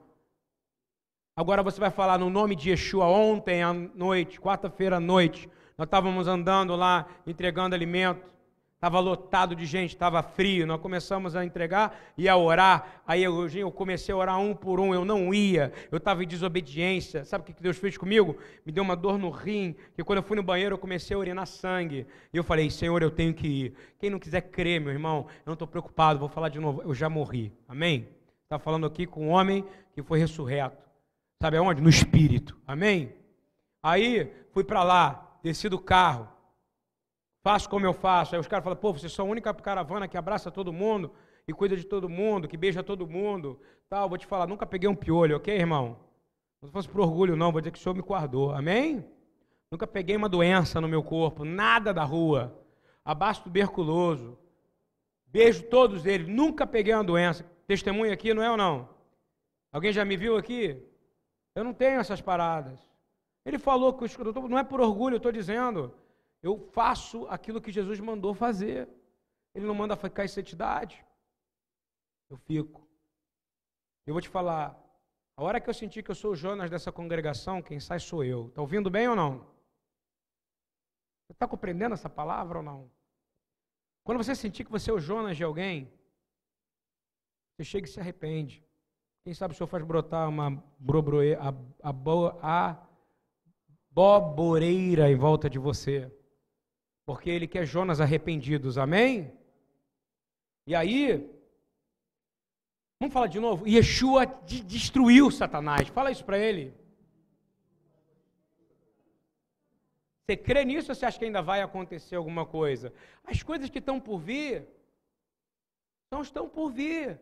[1.35, 5.49] Agora você vai falar no nome de Yeshua ontem à noite, quarta-feira à noite.
[5.77, 8.33] Nós estávamos andando lá, entregando alimento.
[8.83, 10.67] Estava lotado de gente, estava frio.
[10.67, 13.01] Nós começamos a entregar e a orar.
[13.07, 14.93] Aí eu, eu comecei a orar um por um.
[14.93, 17.23] Eu não ia, eu estava em desobediência.
[17.23, 18.37] Sabe o que Deus fez comigo?
[18.65, 19.73] Me deu uma dor no rim.
[19.95, 22.05] Que quando eu fui no banheiro, eu comecei a urinar sangue.
[22.33, 23.73] E eu falei: Senhor, eu tenho que ir.
[23.97, 26.19] Quem não quiser crer, meu irmão, eu não estou preocupado.
[26.19, 26.81] Vou falar de novo.
[26.81, 27.53] Eu já morri.
[27.69, 28.09] Amém?
[28.43, 30.83] Está falando aqui com um homem que foi ressurreto.
[31.41, 31.81] Sabe aonde?
[31.81, 32.59] No espírito.
[32.67, 33.13] Amém?
[33.81, 36.27] Aí fui para lá desci do carro,
[37.43, 38.33] faço como eu faço.
[38.33, 41.13] Aí os caras falam, pô, vocês são a única caravana que abraça todo mundo
[41.45, 43.59] e cuida de todo mundo, que beija todo mundo.
[43.89, 45.99] Tal, vou te falar, nunca peguei um piolho, ok, irmão?
[46.61, 48.51] Não fosse por orgulho, não, vou dizer que o Senhor me guardou.
[48.51, 49.05] Amém?
[49.69, 52.57] Nunca peguei uma doença no meu corpo, nada da rua.
[53.03, 54.39] Abaixo tuberculoso.
[55.25, 57.43] Beijo todos eles, nunca peguei uma doença.
[57.67, 58.87] Testemunha aqui, não é ou não?
[59.71, 60.81] Alguém já me viu aqui?
[61.55, 62.79] Eu não tenho essas paradas.
[63.45, 65.93] Ele falou que o não é por orgulho, eu estou dizendo.
[66.41, 68.89] Eu faço aquilo que Jesus mandou fazer.
[69.53, 71.03] Ele não manda ficar em santidade.
[72.29, 72.87] Eu fico.
[74.05, 74.79] Eu vou te falar.
[75.35, 78.23] A hora que eu senti que eu sou o Jonas dessa congregação, quem sai sou
[78.23, 78.47] eu.
[78.47, 79.39] Está ouvindo bem ou não?
[81.25, 82.91] Você está compreendendo essa palavra ou não?
[84.03, 85.91] Quando você sentir que você é o Jonas de alguém,
[87.55, 88.63] você chega e se arrepende.
[89.23, 91.49] Quem sabe o Senhor faz brotar uma brobroe, a,
[91.81, 91.93] a,
[92.41, 92.87] a,
[93.93, 96.11] boboreira em volta de você.
[97.05, 99.31] Porque ele quer Jonas arrependidos, amém?
[100.65, 101.29] E aí,
[102.99, 103.67] vamos falar de novo?
[103.67, 104.25] Yeshua
[104.65, 106.73] destruiu Satanás, fala isso para ele.
[110.25, 112.93] Você crê nisso ou você acha que ainda vai acontecer alguma coisa?
[113.25, 114.65] As coisas que estão por vir,
[116.09, 117.19] não estão por vir.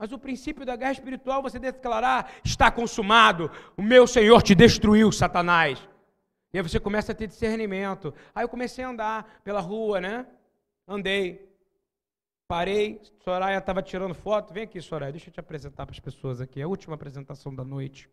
[0.00, 5.12] Mas o princípio da guerra espiritual você declarar: está consumado, o meu Senhor te destruiu,
[5.12, 5.78] Satanás.
[6.54, 8.14] E aí você começa a ter discernimento.
[8.34, 10.26] Aí eu comecei a andar pela rua, né?
[10.88, 11.46] Andei.
[12.48, 14.54] Parei, Soraya estava tirando foto.
[14.54, 16.60] Vem aqui, Soraya, deixa eu te apresentar para as pessoas aqui.
[16.60, 18.08] É a última apresentação da noite.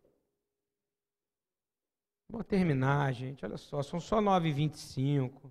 [2.30, 3.46] Vou terminar, gente.
[3.46, 5.50] Olha só, são só 9h25.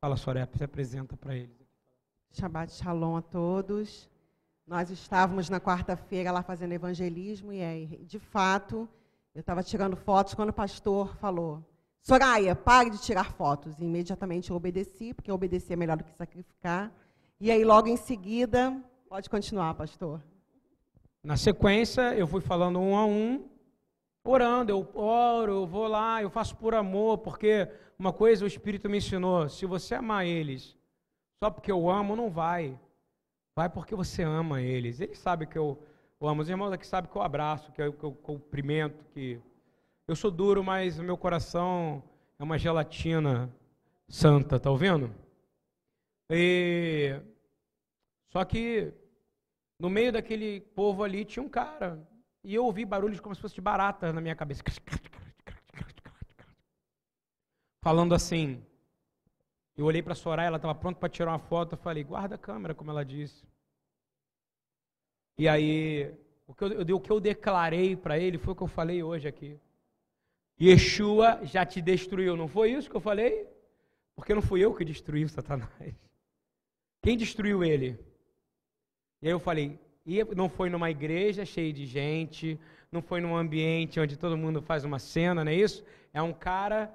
[0.00, 1.68] Fala, Soraya, se apresenta para eles.
[2.32, 4.13] Shabbat Shalom a todos.
[4.66, 8.88] Nós estávamos na quarta-feira lá fazendo evangelismo e aí, de fato,
[9.34, 11.62] eu estava tirando fotos quando o pastor falou:
[12.00, 13.78] Soraya, pare de tirar fotos.
[13.78, 16.90] E imediatamente eu obedeci, porque obedecer é melhor do que sacrificar.
[17.38, 18.74] E aí, logo em seguida,
[19.06, 20.22] pode continuar, pastor.
[21.22, 23.46] Na sequência, eu fui falando um a um,
[24.24, 24.72] orando.
[24.72, 28.96] Eu oro, eu vou lá, eu faço por amor, porque uma coisa o Espírito me
[28.96, 30.74] ensinou: se você amar eles
[31.42, 32.78] só porque eu amo, não vai.
[33.56, 35.00] Vai porque você ama eles.
[35.00, 35.80] Eles sabem que eu,
[36.20, 36.42] eu amo.
[36.42, 39.40] Os irmãos aqui sabem que eu abraço, que eu, que eu cumprimento, que
[40.08, 42.02] eu sou duro, mas meu coração
[42.38, 43.48] é uma gelatina
[44.08, 45.14] santa, tá ouvindo?
[46.28, 47.20] E
[48.30, 48.92] só que
[49.78, 52.02] no meio daquele povo ali tinha um cara.
[52.42, 54.62] E eu ouvi barulhos como se fosse de barata na minha cabeça.
[57.80, 58.64] Falando assim:
[59.76, 61.72] eu olhei para a Soraya, ela estava pronta para tirar uma foto.
[61.72, 63.44] Eu falei, guarda a câmera, como ela disse.
[65.36, 66.14] E aí,
[66.46, 69.26] o que eu, o que eu declarei para ele foi o que eu falei hoje
[69.26, 69.58] aqui.
[70.60, 72.36] Yeshua já te destruiu.
[72.36, 73.48] Não foi isso que eu falei?
[74.14, 75.94] Porque não fui eu que destruí o Satanás.
[77.02, 77.98] Quem destruiu ele?
[79.20, 82.58] E aí eu falei, e não foi numa igreja cheia de gente,
[82.92, 85.84] não foi num ambiente onde todo mundo faz uma cena, não é isso?
[86.12, 86.94] É um cara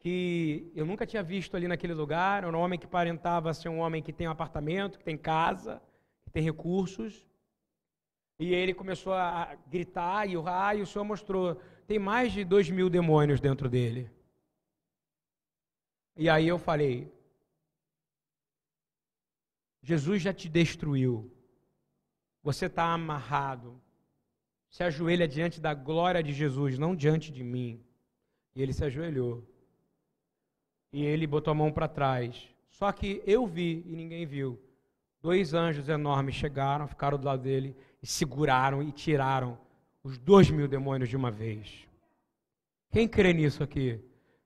[0.00, 2.42] que eu nunca tinha visto ali naquele lugar.
[2.42, 5.80] Era um homem que aparentava ser um homem que tem um apartamento, que tem casa,
[6.24, 7.26] que tem recursos.
[8.38, 12.70] E ele começou a gritar e urrar, e o Senhor mostrou: tem mais de dois
[12.70, 14.10] mil demônios dentro dele.
[16.16, 17.12] E aí eu falei:
[19.82, 21.30] Jesus já te destruiu.
[22.42, 23.78] Você está amarrado.
[24.70, 27.84] Se ajoelha diante da glória de Jesus, não diante de mim.
[28.54, 29.49] E ele se ajoelhou
[30.92, 32.48] e ele botou a mão para trás.
[32.68, 34.58] Só que eu vi e ninguém viu.
[35.22, 39.58] Dois anjos enormes chegaram, ficaram do lado dele e seguraram e tiraram
[40.02, 41.86] os dois mil demônios de uma vez.
[42.90, 44.00] Quem crê nisso aqui?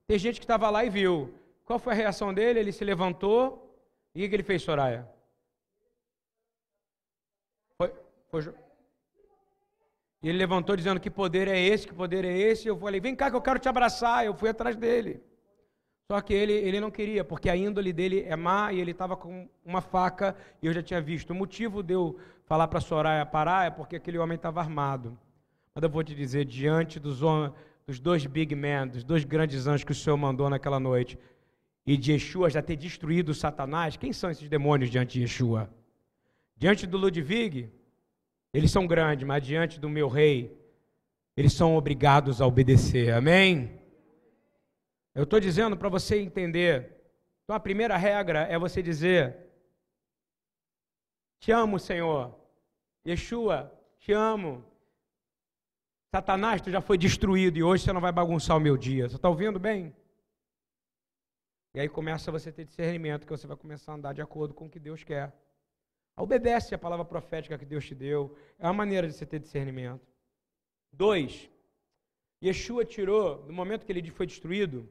[0.07, 1.33] Tem gente que estava lá e viu.
[1.65, 2.59] Qual foi a reação dele?
[2.59, 3.79] Ele se levantou
[4.15, 5.09] e o que ele fez, Soraya?
[7.79, 7.93] Foi,
[8.29, 8.55] foi,
[10.25, 12.67] e ele levantou dizendo que poder é esse, que poder é esse.
[12.67, 14.25] Eu falei, vem cá que eu quero te abraçar.
[14.25, 15.23] Eu fui atrás dele.
[16.07, 19.17] Só que ele, ele não queria, porque a índole dele é má e ele estava
[19.17, 21.31] com uma faca e eu já tinha visto.
[21.31, 25.19] O motivo de eu falar para Soraya parar é porque aquele homem estava armado.
[25.75, 27.21] Mas eu vou te dizer, diante dos,
[27.87, 31.19] dos dois big men, dos dois grandes anjos que o Senhor mandou naquela noite,
[31.87, 35.71] e de Yeshua já ter destruído Satanás, quem são esses demônios diante de Yeshua?
[36.57, 37.71] Diante do Ludwig,
[38.53, 40.57] eles são grandes, mas diante do meu rei,
[41.37, 43.13] eles são obrigados a obedecer.
[43.13, 43.84] Amém?
[45.15, 46.93] Eu estou dizendo para você entender.
[47.45, 49.37] Então a primeira regra é você dizer:
[51.39, 52.35] Te amo, Senhor.
[53.07, 54.65] Yeshua, te amo.
[56.15, 59.09] Satanás, tu já foi destruído e hoje você não vai bagunçar o meu dia.
[59.09, 59.95] Você está ouvindo bem?
[61.75, 64.55] E aí começa você a ter discernimento, que você vai começar a andar de acordo
[64.55, 65.35] com o que Deus quer.
[66.17, 68.37] Obedece a palavra profética que Deus te deu.
[68.59, 70.07] É uma maneira de você ter discernimento.
[70.93, 71.51] Dois,
[72.43, 74.89] Yeshua tirou, no momento que ele foi destruído,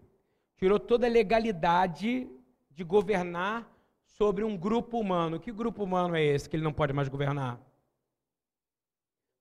[0.64, 2.26] tirou toda a legalidade
[2.72, 3.70] de governar
[4.06, 5.38] sobre um grupo humano.
[5.38, 7.60] Que grupo humano é esse que ele não pode mais governar?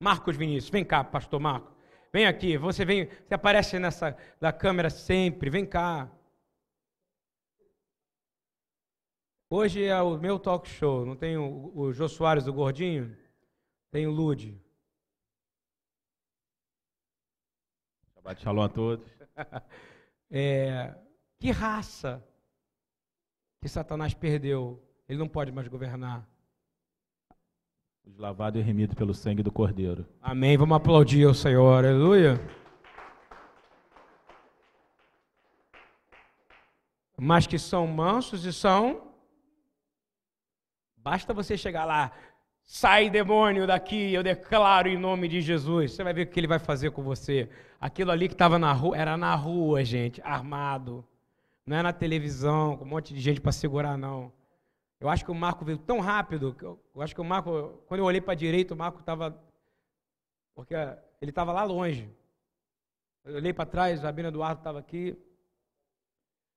[0.00, 1.72] Marcos Vinícius, vem cá, pastor Marco.
[2.12, 6.10] Vem aqui, você vem, você aparece nessa da câmera sempre, vem cá.
[9.48, 13.16] Hoje é o meu talk show, não tem o, o Jô Soares, o gordinho?
[13.92, 14.60] Tem o Lude.
[18.12, 19.06] Shabbat shalom a todos.
[20.34, 20.94] É,
[21.42, 22.24] que raça
[23.60, 24.80] que Satanás perdeu?
[25.08, 26.24] Ele não pode mais governar.
[28.04, 30.06] Os lavados e remidos pelo sangue do Cordeiro.
[30.20, 30.56] Amém.
[30.56, 31.84] Vamos aplaudir o Senhor.
[31.84, 32.40] Aleluia.
[37.18, 39.12] Mas que são mansos e são.
[40.96, 42.12] Basta você chegar lá,
[42.64, 45.90] Sai, demônio, daqui, eu declaro em nome de Jesus.
[45.90, 47.50] Você vai ver o que ele vai fazer com você.
[47.80, 51.04] Aquilo ali que estava na rua, era na rua, gente, armado.
[51.66, 54.32] Não é na televisão, com um monte de gente para segurar, não.
[55.00, 57.82] Eu acho que o Marco veio tão rápido, que eu, eu acho que o Marco,
[57.86, 59.40] quando eu olhei para a direita, o Marco estava.
[60.54, 60.74] Porque
[61.20, 62.10] ele estava lá longe.
[63.24, 65.16] Eu olhei para trás, a Rabino Eduardo estava aqui.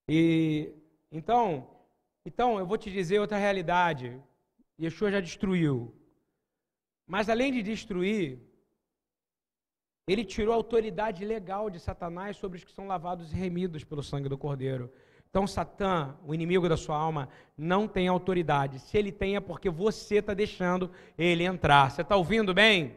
[0.08, 0.74] E
[1.12, 1.68] então,
[2.26, 4.22] então eu vou te dizer outra realidade.
[4.80, 5.93] Yeshua já destruiu.
[7.08, 8.39] Mas além de destruir,
[10.08, 14.03] ele tirou a autoridade legal de Satanás sobre os que são lavados e remidos pelo
[14.03, 14.91] sangue do Cordeiro.
[15.30, 17.28] Então, Satã, o inimigo da sua alma,
[17.58, 18.80] não tem autoridade.
[18.80, 21.91] Se ele tem, é porque você está deixando ele entrar.
[21.91, 22.95] Você está ouvindo bem?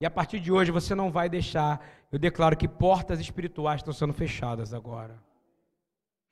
[0.00, 1.84] E a partir de hoje você não vai deixar.
[2.10, 5.22] Eu declaro que portas espirituais estão sendo fechadas agora.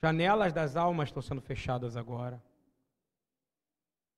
[0.03, 2.43] Janelas das almas estão sendo fechadas agora.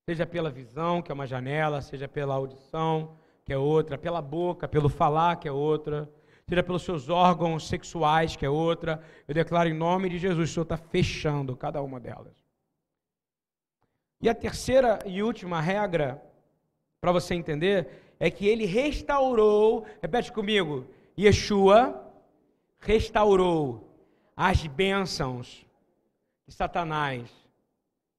[0.08, 4.68] Seja pela visão, que é uma janela, seja pela audição, que é outra, pela boca,
[4.68, 6.08] pelo falar, que é outra,
[6.48, 9.02] seja pelos seus órgãos sexuais, que é outra.
[9.26, 12.36] Eu declaro em nome de Jesus, o Senhor está fechando cada uma delas.
[14.20, 16.22] E a terceira e última regra,
[17.00, 20.86] para você entender, é que ele restaurou, repete comigo,
[21.18, 22.08] Yeshua
[22.78, 23.88] restaurou
[24.36, 25.66] as bênçãos
[26.44, 27.30] que Satanás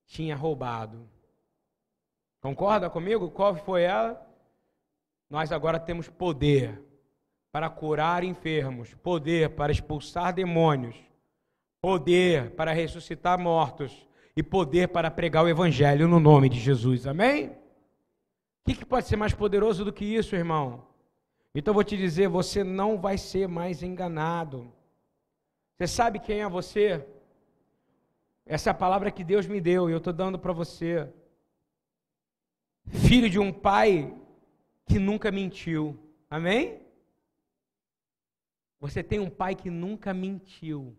[0.06, 1.08] tinha roubado.
[2.42, 3.32] Concorda comigo?
[3.32, 4.22] Qual foi ela?
[5.34, 6.80] Nós agora temos poder
[7.52, 10.96] para curar enfermos, poder para expulsar demônios,
[11.82, 14.08] poder para ressuscitar mortos
[14.38, 17.08] e poder para pregar o evangelho no nome de Jesus.
[17.08, 17.48] Amém?
[17.48, 17.54] O
[18.64, 20.86] que, que pode ser mais poderoso do que isso, irmão?
[21.56, 24.72] Então eu vou te dizer, você não vai ser mais enganado.
[25.76, 27.04] Você sabe quem é você?
[28.46, 31.10] Essa é a palavra que Deus me deu e eu estou dando para você.
[32.86, 34.14] Filho de um pai
[34.86, 35.98] que nunca mentiu.
[36.30, 36.82] Amém?
[38.80, 40.98] Você tem um pai que nunca mentiu.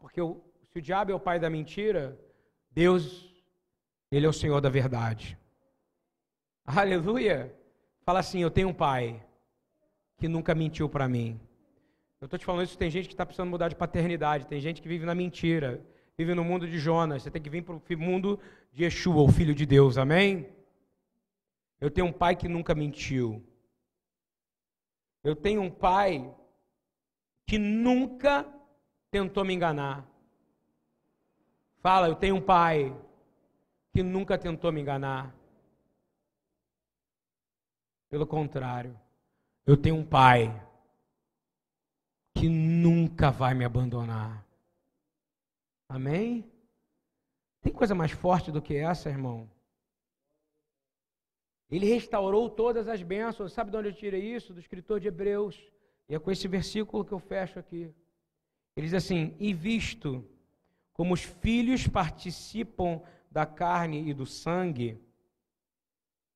[0.00, 2.18] porque o, se o diabo é o pai da mentira,
[2.70, 3.32] Deus,
[4.10, 5.38] ele é o Senhor da verdade.
[6.64, 7.54] Aleluia!
[8.02, 9.24] Fala assim: Eu tenho um pai
[10.16, 11.40] que nunca mentiu para mim.
[12.20, 14.82] Eu estou te falando isso, tem gente que está precisando mudar de paternidade, tem gente
[14.82, 15.80] que vive na mentira,
[16.16, 17.22] vive no mundo de Jonas.
[17.22, 18.40] Você tem que vir para o mundo
[18.72, 20.57] de Yeshua, o Filho de Deus, amém?
[21.80, 23.44] Eu tenho um pai que nunca mentiu.
[25.22, 26.34] Eu tenho um pai
[27.46, 28.46] que nunca
[29.10, 30.06] tentou me enganar.
[31.80, 32.94] Fala, eu tenho um pai
[33.92, 35.34] que nunca tentou me enganar.
[38.10, 38.98] Pelo contrário,
[39.66, 40.48] eu tenho um pai
[42.34, 44.44] que nunca vai me abandonar.
[45.88, 46.50] Amém?
[47.60, 49.48] Tem coisa mais forte do que essa, irmão?
[51.70, 53.52] Ele restaurou todas as bênçãos.
[53.52, 54.54] Sabe de onde eu tirei isso?
[54.54, 55.60] Do escritor de Hebreus.
[56.08, 57.92] E é com esse versículo que eu fecho aqui.
[58.76, 60.24] Ele diz assim: E visto
[60.92, 64.98] como os filhos participam da carne e do sangue.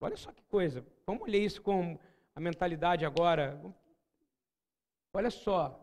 [0.00, 0.84] Olha só que coisa.
[1.06, 1.98] Vamos ler isso com
[2.34, 3.60] a mentalidade agora.
[5.14, 5.78] Olha só.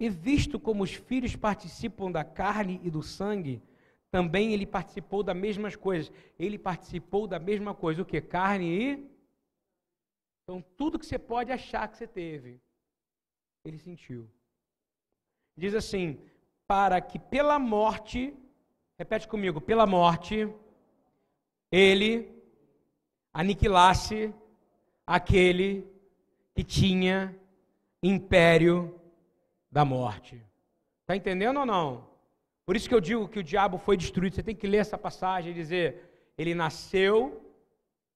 [0.00, 3.62] E visto como os filhos participam da carne e do sangue,
[4.10, 6.10] também ele participou das mesmas coisas.
[6.38, 8.20] Ele participou da mesma coisa, o que?
[8.20, 9.10] Carne e.
[10.42, 12.60] Então, tudo que você pode achar que você teve,
[13.64, 14.30] ele sentiu.
[15.56, 16.18] Diz assim:
[16.66, 18.34] para que pela morte,
[18.98, 20.48] repete comigo, pela morte,
[21.70, 22.34] ele
[23.32, 24.34] aniquilasse
[25.06, 25.86] aquele
[26.54, 27.38] que tinha
[28.02, 28.98] império
[29.70, 30.42] da morte.
[31.02, 32.08] Está entendendo ou não?
[32.68, 34.34] Por isso que eu digo que o diabo foi destruído.
[34.34, 35.86] Você tem que ler essa passagem e dizer:
[36.36, 37.42] ele nasceu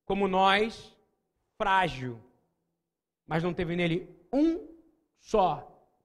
[0.05, 0.95] como nós,
[1.57, 2.21] frágil,
[3.27, 4.61] mas não teve nele um
[5.19, 5.49] só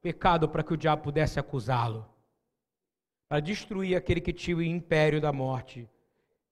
[0.02, 2.08] pecado para que o diabo pudesse acusá-lo
[3.28, 5.86] para destruir aquele que tinha o império da morte.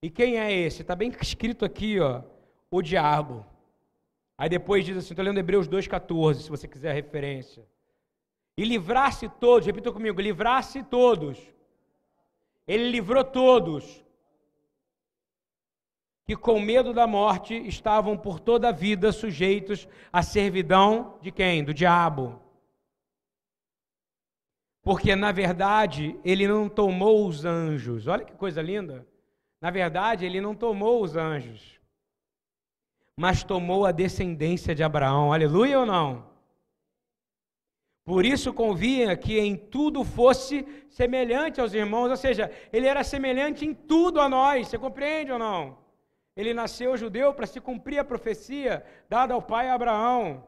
[0.02, 0.82] E quem é esse?
[0.82, 2.22] Está bem escrito aqui, ó,
[2.70, 3.42] o diabo.
[4.36, 7.66] Aí depois diz assim, estou lendo Hebreus 2,14, se você quiser a referência
[8.54, 11.55] e livrasse todos, repita comigo, livrasse todos.
[12.66, 14.04] Ele livrou todos
[16.24, 21.62] que com medo da morte estavam por toda a vida sujeitos à servidão de quem?
[21.62, 22.42] Do diabo.
[24.82, 28.08] Porque na verdade ele não tomou os anjos.
[28.08, 29.06] Olha que coisa linda.
[29.60, 31.80] Na verdade, ele não tomou os anjos,
[33.16, 35.32] mas tomou a descendência de Abraão.
[35.32, 36.35] Aleluia ou não?
[38.06, 43.66] Por isso convinha que em tudo fosse semelhante aos irmãos, ou seja, ele era semelhante
[43.66, 45.76] em tudo a nós, você compreende ou não?
[46.36, 50.44] Ele nasceu judeu para se cumprir a profecia dada ao pai Abraão.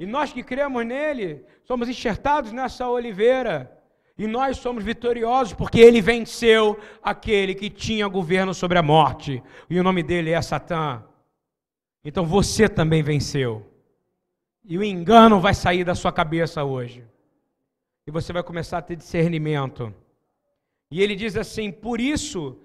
[0.00, 3.80] E nós que cremos nele, somos enxertados nessa oliveira.
[4.18, 9.40] E nós somos vitoriosos porque ele venceu aquele que tinha governo sobre a morte.
[9.70, 11.04] E o nome dele é Satã.
[12.04, 13.71] Então você também venceu.
[14.64, 17.04] E o engano vai sair da sua cabeça hoje.
[18.06, 19.92] E você vai começar a ter discernimento.
[20.90, 22.58] E ele diz assim: Por isso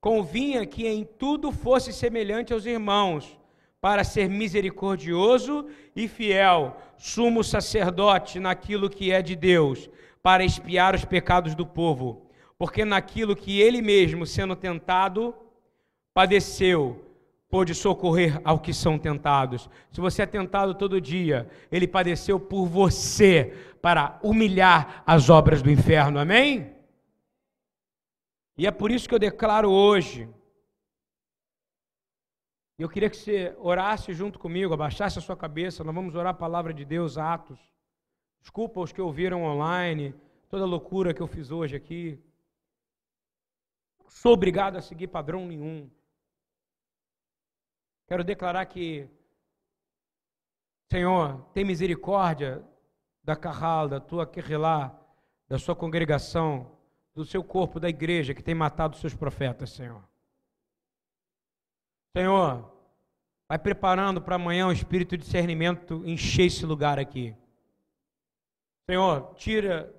[0.00, 3.38] convinha que em tudo fosse semelhante aos irmãos,
[3.80, 9.88] para ser misericordioso e fiel, sumo sacerdote naquilo que é de Deus,
[10.22, 12.26] para expiar os pecados do povo.
[12.58, 15.34] Porque naquilo que ele mesmo, sendo tentado,
[16.12, 17.04] padeceu,
[17.54, 19.70] pôde socorrer ao que são tentados.
[19.92, 25.70] Se você é tentado todo dia, ele padeceu por você, para humilhar as obras do
[25.70, 26.18] inferno.
[26.18, 26.74] Amém?
[28.58, 30.28] E é por isso que eu declaro hoje.
[32.76, 35.84] Eu queria que você orasse junto comigo, abaixasse a sua cabeça.
[35.84, 37.60] Nós vamos orar a palavra de Deus, Atos.
[38.40, 40.12] Desculpa os que ouviram online,
[40.48, 42.18] toda a loucura que eu fiz hoje aqui.
[44.02, 45.88] Não sou obrigado a seguir padrão nenhum.
[48.06, 49.08] Quero declarar que,
[50.90, 52.64] Senhor, tem misericórdia
[53.22, 54.98] da Carral, da tua Querrilá,
[55.48, 56.76] da sua congregação,
[57.14, 60.02] do seu corpo, da igreja que tem matado seus profetas, Senhor.
[62.16, 62.70] Senhor,
[63.48, 67.34] vai preparando para amanhã o espírito de discernimento encher esse lugar aqui.
[68.88, 69.94] Senhor, tira,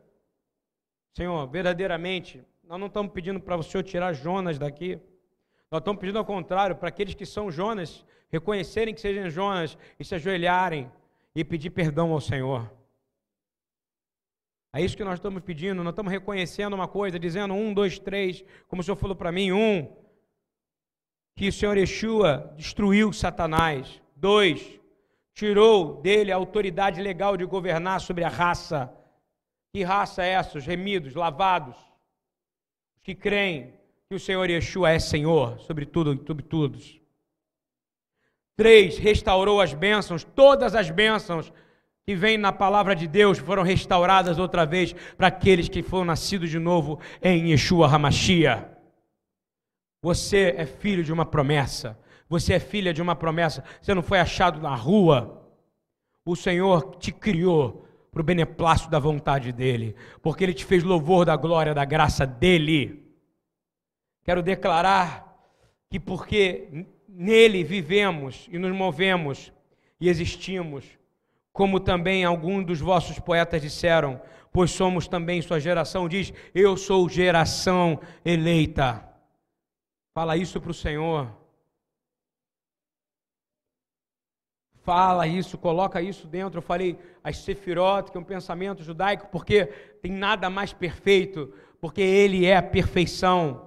[1.15, 4.99] Senhor, verdadeiramente, nós não estamos pedindo para o Senhor tirar Jonas daqui.
[5.71, 10.05] Nós estamos pedindo ao contrário, para aqueles que são Jonas, reconhecerem que sejam Jonas e
[10.05, 10.91] se ajoelharem
[11.33, 12.71] e pedir perdão ao Senhor.
[14.73, 18.43] É isso que nós estamos pedindo, nós estamos reconhecendo uma coisa, dizendo um, dois, três,
[18.67, 19.89] como o Senhor falou para mim, um,
[21.35, 24.01] que o Senhor Yeshua destruiu Satanás.
[24.15, 24.79] Dois,
[25.33, 28.93] tirou dele a autoridade legal de governar sobre a raça.
[29.73, 30.57] Que raça é essa?
[30.57, 31.75] Os remidos, lavados,
[32.95, 33.73] os que creem
[34.07, 37.01] que o Senhor Yeshua é Senhor sobre tudo e sobre todos.
[38.55, 41.51] Três, restaurou as bênçãos, todas as bênçãos
[42.05, 46.51] que vem na palavra de Deus foram restauradas outra vez para aqueles que foram nascidos
[46.51, 48.69] de novo em Yeshua Hamashia.
[50.03, 51.99] Você é filho de uma promessa.
[52.29, 53.63] Você é filha de uma promessa.
[53.81, 55.49] Você não foi achado na rua.
[56.23, 61.25] O Senhor te criou para o beneplácito da vontade dEle, porque Ele te fez louvor
[61.25, 63.04] da glória, da graça dEle.
[64.25, 65.39] Quero declarar
[65.87, 69.53] que porque nele vivemos e nos movemos
[70.01, 70.83] e existimos,
[71.53, 74.19] como também alguns dos vossos poetas disseram,
[74.51, 79.07] pois somos também sua geração, diz: Eu sou geração eleita.
[80.13, 81.31] Fala isso para o Senhor.
[84.81, 86.57] Fala isso, coloca isso dentro.
[86.57, 89.65] Eu falei as Sefirot, que é um pensamento judaico, porque
[90.01, 93.64] tem nada mais perfeito, porque Ele é a perfeição.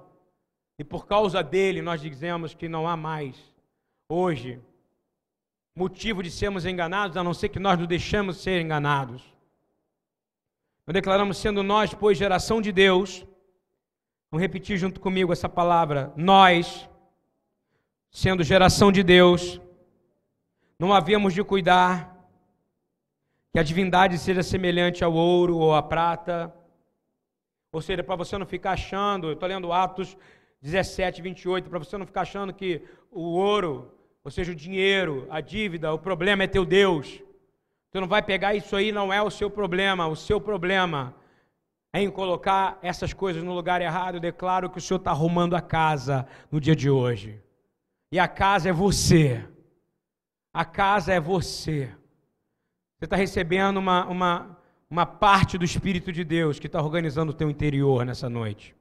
[0.79, 3.35] E por causa dele nós dizemos que não há mais
[4.07, 4.61] hoje
[5.75, 9.21] motivo de sermos enganados, a não ser que nós nos deixamos ser enganados.
[10.87, 13.25] Nós declaramos, sendo nós, pois, geração de Deus,
[14.31, 16.89] vamos repetir junto comigo essa palavra, nós,
[18.09, 19.59] sendo geração de Deus,
[20.79, 22.17] não havíamos de cuidar
[23.51, 26.53] que a divindade seja semelhante ao ouro ou à prata,
[27.71, 30.17] ou seja, para você não ficar achando, eu estou lendo Atos
[30.61, 32.81] 17, 28, para você não ficar achando que
[33.11, 37.21] o ouro ou seja, o dinheiro, a dívida, o problema é teu Deus.
[37.91, 40.07] Tu não vai pegar isso aí, não é o seu problema.
[40.07, 41.15] O seu problema
[41.93, 44.15] é em colocar essas coisas no lugar errado.
[44.15, 47.41] Eu declaro que o Senhor está arrumando a casa no dia de hoje.
[48.11, 49.43] E a casa é você.
[50.53, 51.89] A casa é você.
[52.97, 57.35] Você está recebendo uma, uma, uma parte do Espírito de Deus que está organizando o
[57.35, 58.75] teu interior nessa noite.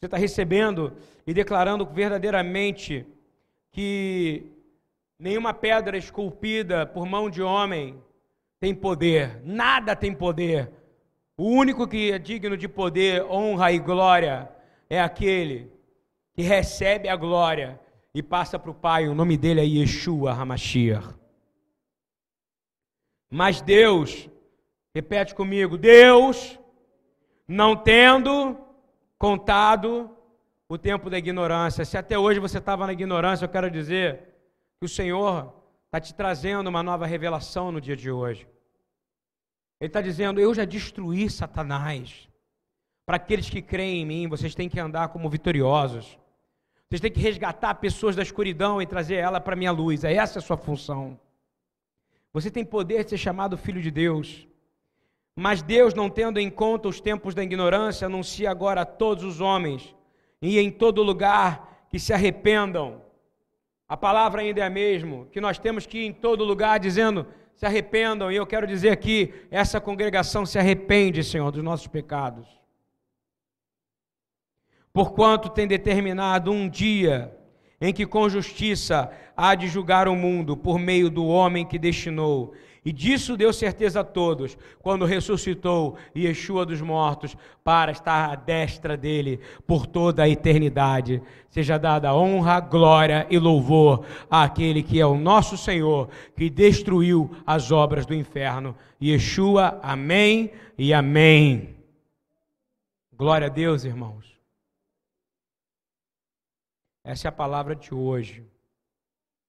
[0.00, 0.96] Você está recebendo
[1.26, 3.04] e declarando verdadeiramente
[3.72, 4.46] que
[5.18, 8.00] nenhuma pedra esculpida por mão de homem
[8.60, 10.70] tem poder, nada tem poder.
[11.36, 14.48] O único que é digno de poder, honra e glória
[14.88, 15.68] é aquele
[16.32, 17.80] que recebe a glória
[18.14, 19.08] e passa para o Pai.
[19.08, 21.12] O nome dele é Yeshua Hamashiach.
[23.28, 24.30] Mas Deus,
[24.94, 26.56] repete comigo, Deus,
[27.48, 28.67] não tendo
[29.18, 30.10] contado
[30.68, 31.84] o tempo da ignorância.
[31.84, 34.20] Se até hoje você estava na ignorância, eu quero dizer
[34.78, 35.52] que o Senhor
[35.86, 38.46] está te trazendo uma nova revelação no dia de hoje.
[39.80, 42.28] Ele está dizendo: Eu já destruí Satanás.
[43.06, 46.18] Para aqueles que creem em mim, vocês têm que andar como vitoriosos.
[46.88, 50.04] Vocês têm que resgatar pessoas da escuridão e trazer ela para a minha luz.
[50.04, 51.18] É essa a sua função.
[52.32, 54.47] Você tem poder de ser chamado filho de Deus.
[55.40, 59.40] Mas Deus, não tendo em conta os tempos da ignorância, anuncia agora a todos os
[59.40, 59.94] homens
[60.42, 63.00] e em todo lugar que se arrependam.
[63.88, 67.24] A palavra ainda é a mesma, que nós temos que ir em todo lugar dizendo:
[67.54, 72.48] se arrependam, e eu quero dizer aqui: essa congregação se arrepende, Senhor, dos nossos pecados.
[74.92, 77.32] Porquanto tem determinado um dia
[77.80, 82.54] em que com justiça há de julgar o mundo por meio do homem que destinou.
[82.88, 88.96] E disso deu certeza a todos, quando ressuscitou Yeshua dos mortos, para estar à destra
[88.96, 91.20] dele por toda a eternidade.
[91.50, 97.70] Seja dada honra, glória e louvor àquele que é o nosso Senhor, que destruiu as
[97.70, 98.74] obras do inferno.
[99.02, 101.76] Yeshua, amém e amém.
[103.12, 104.34] Glória a Deus, irmãos.
[107.04, 108.46] Essa é a palavra de hoje.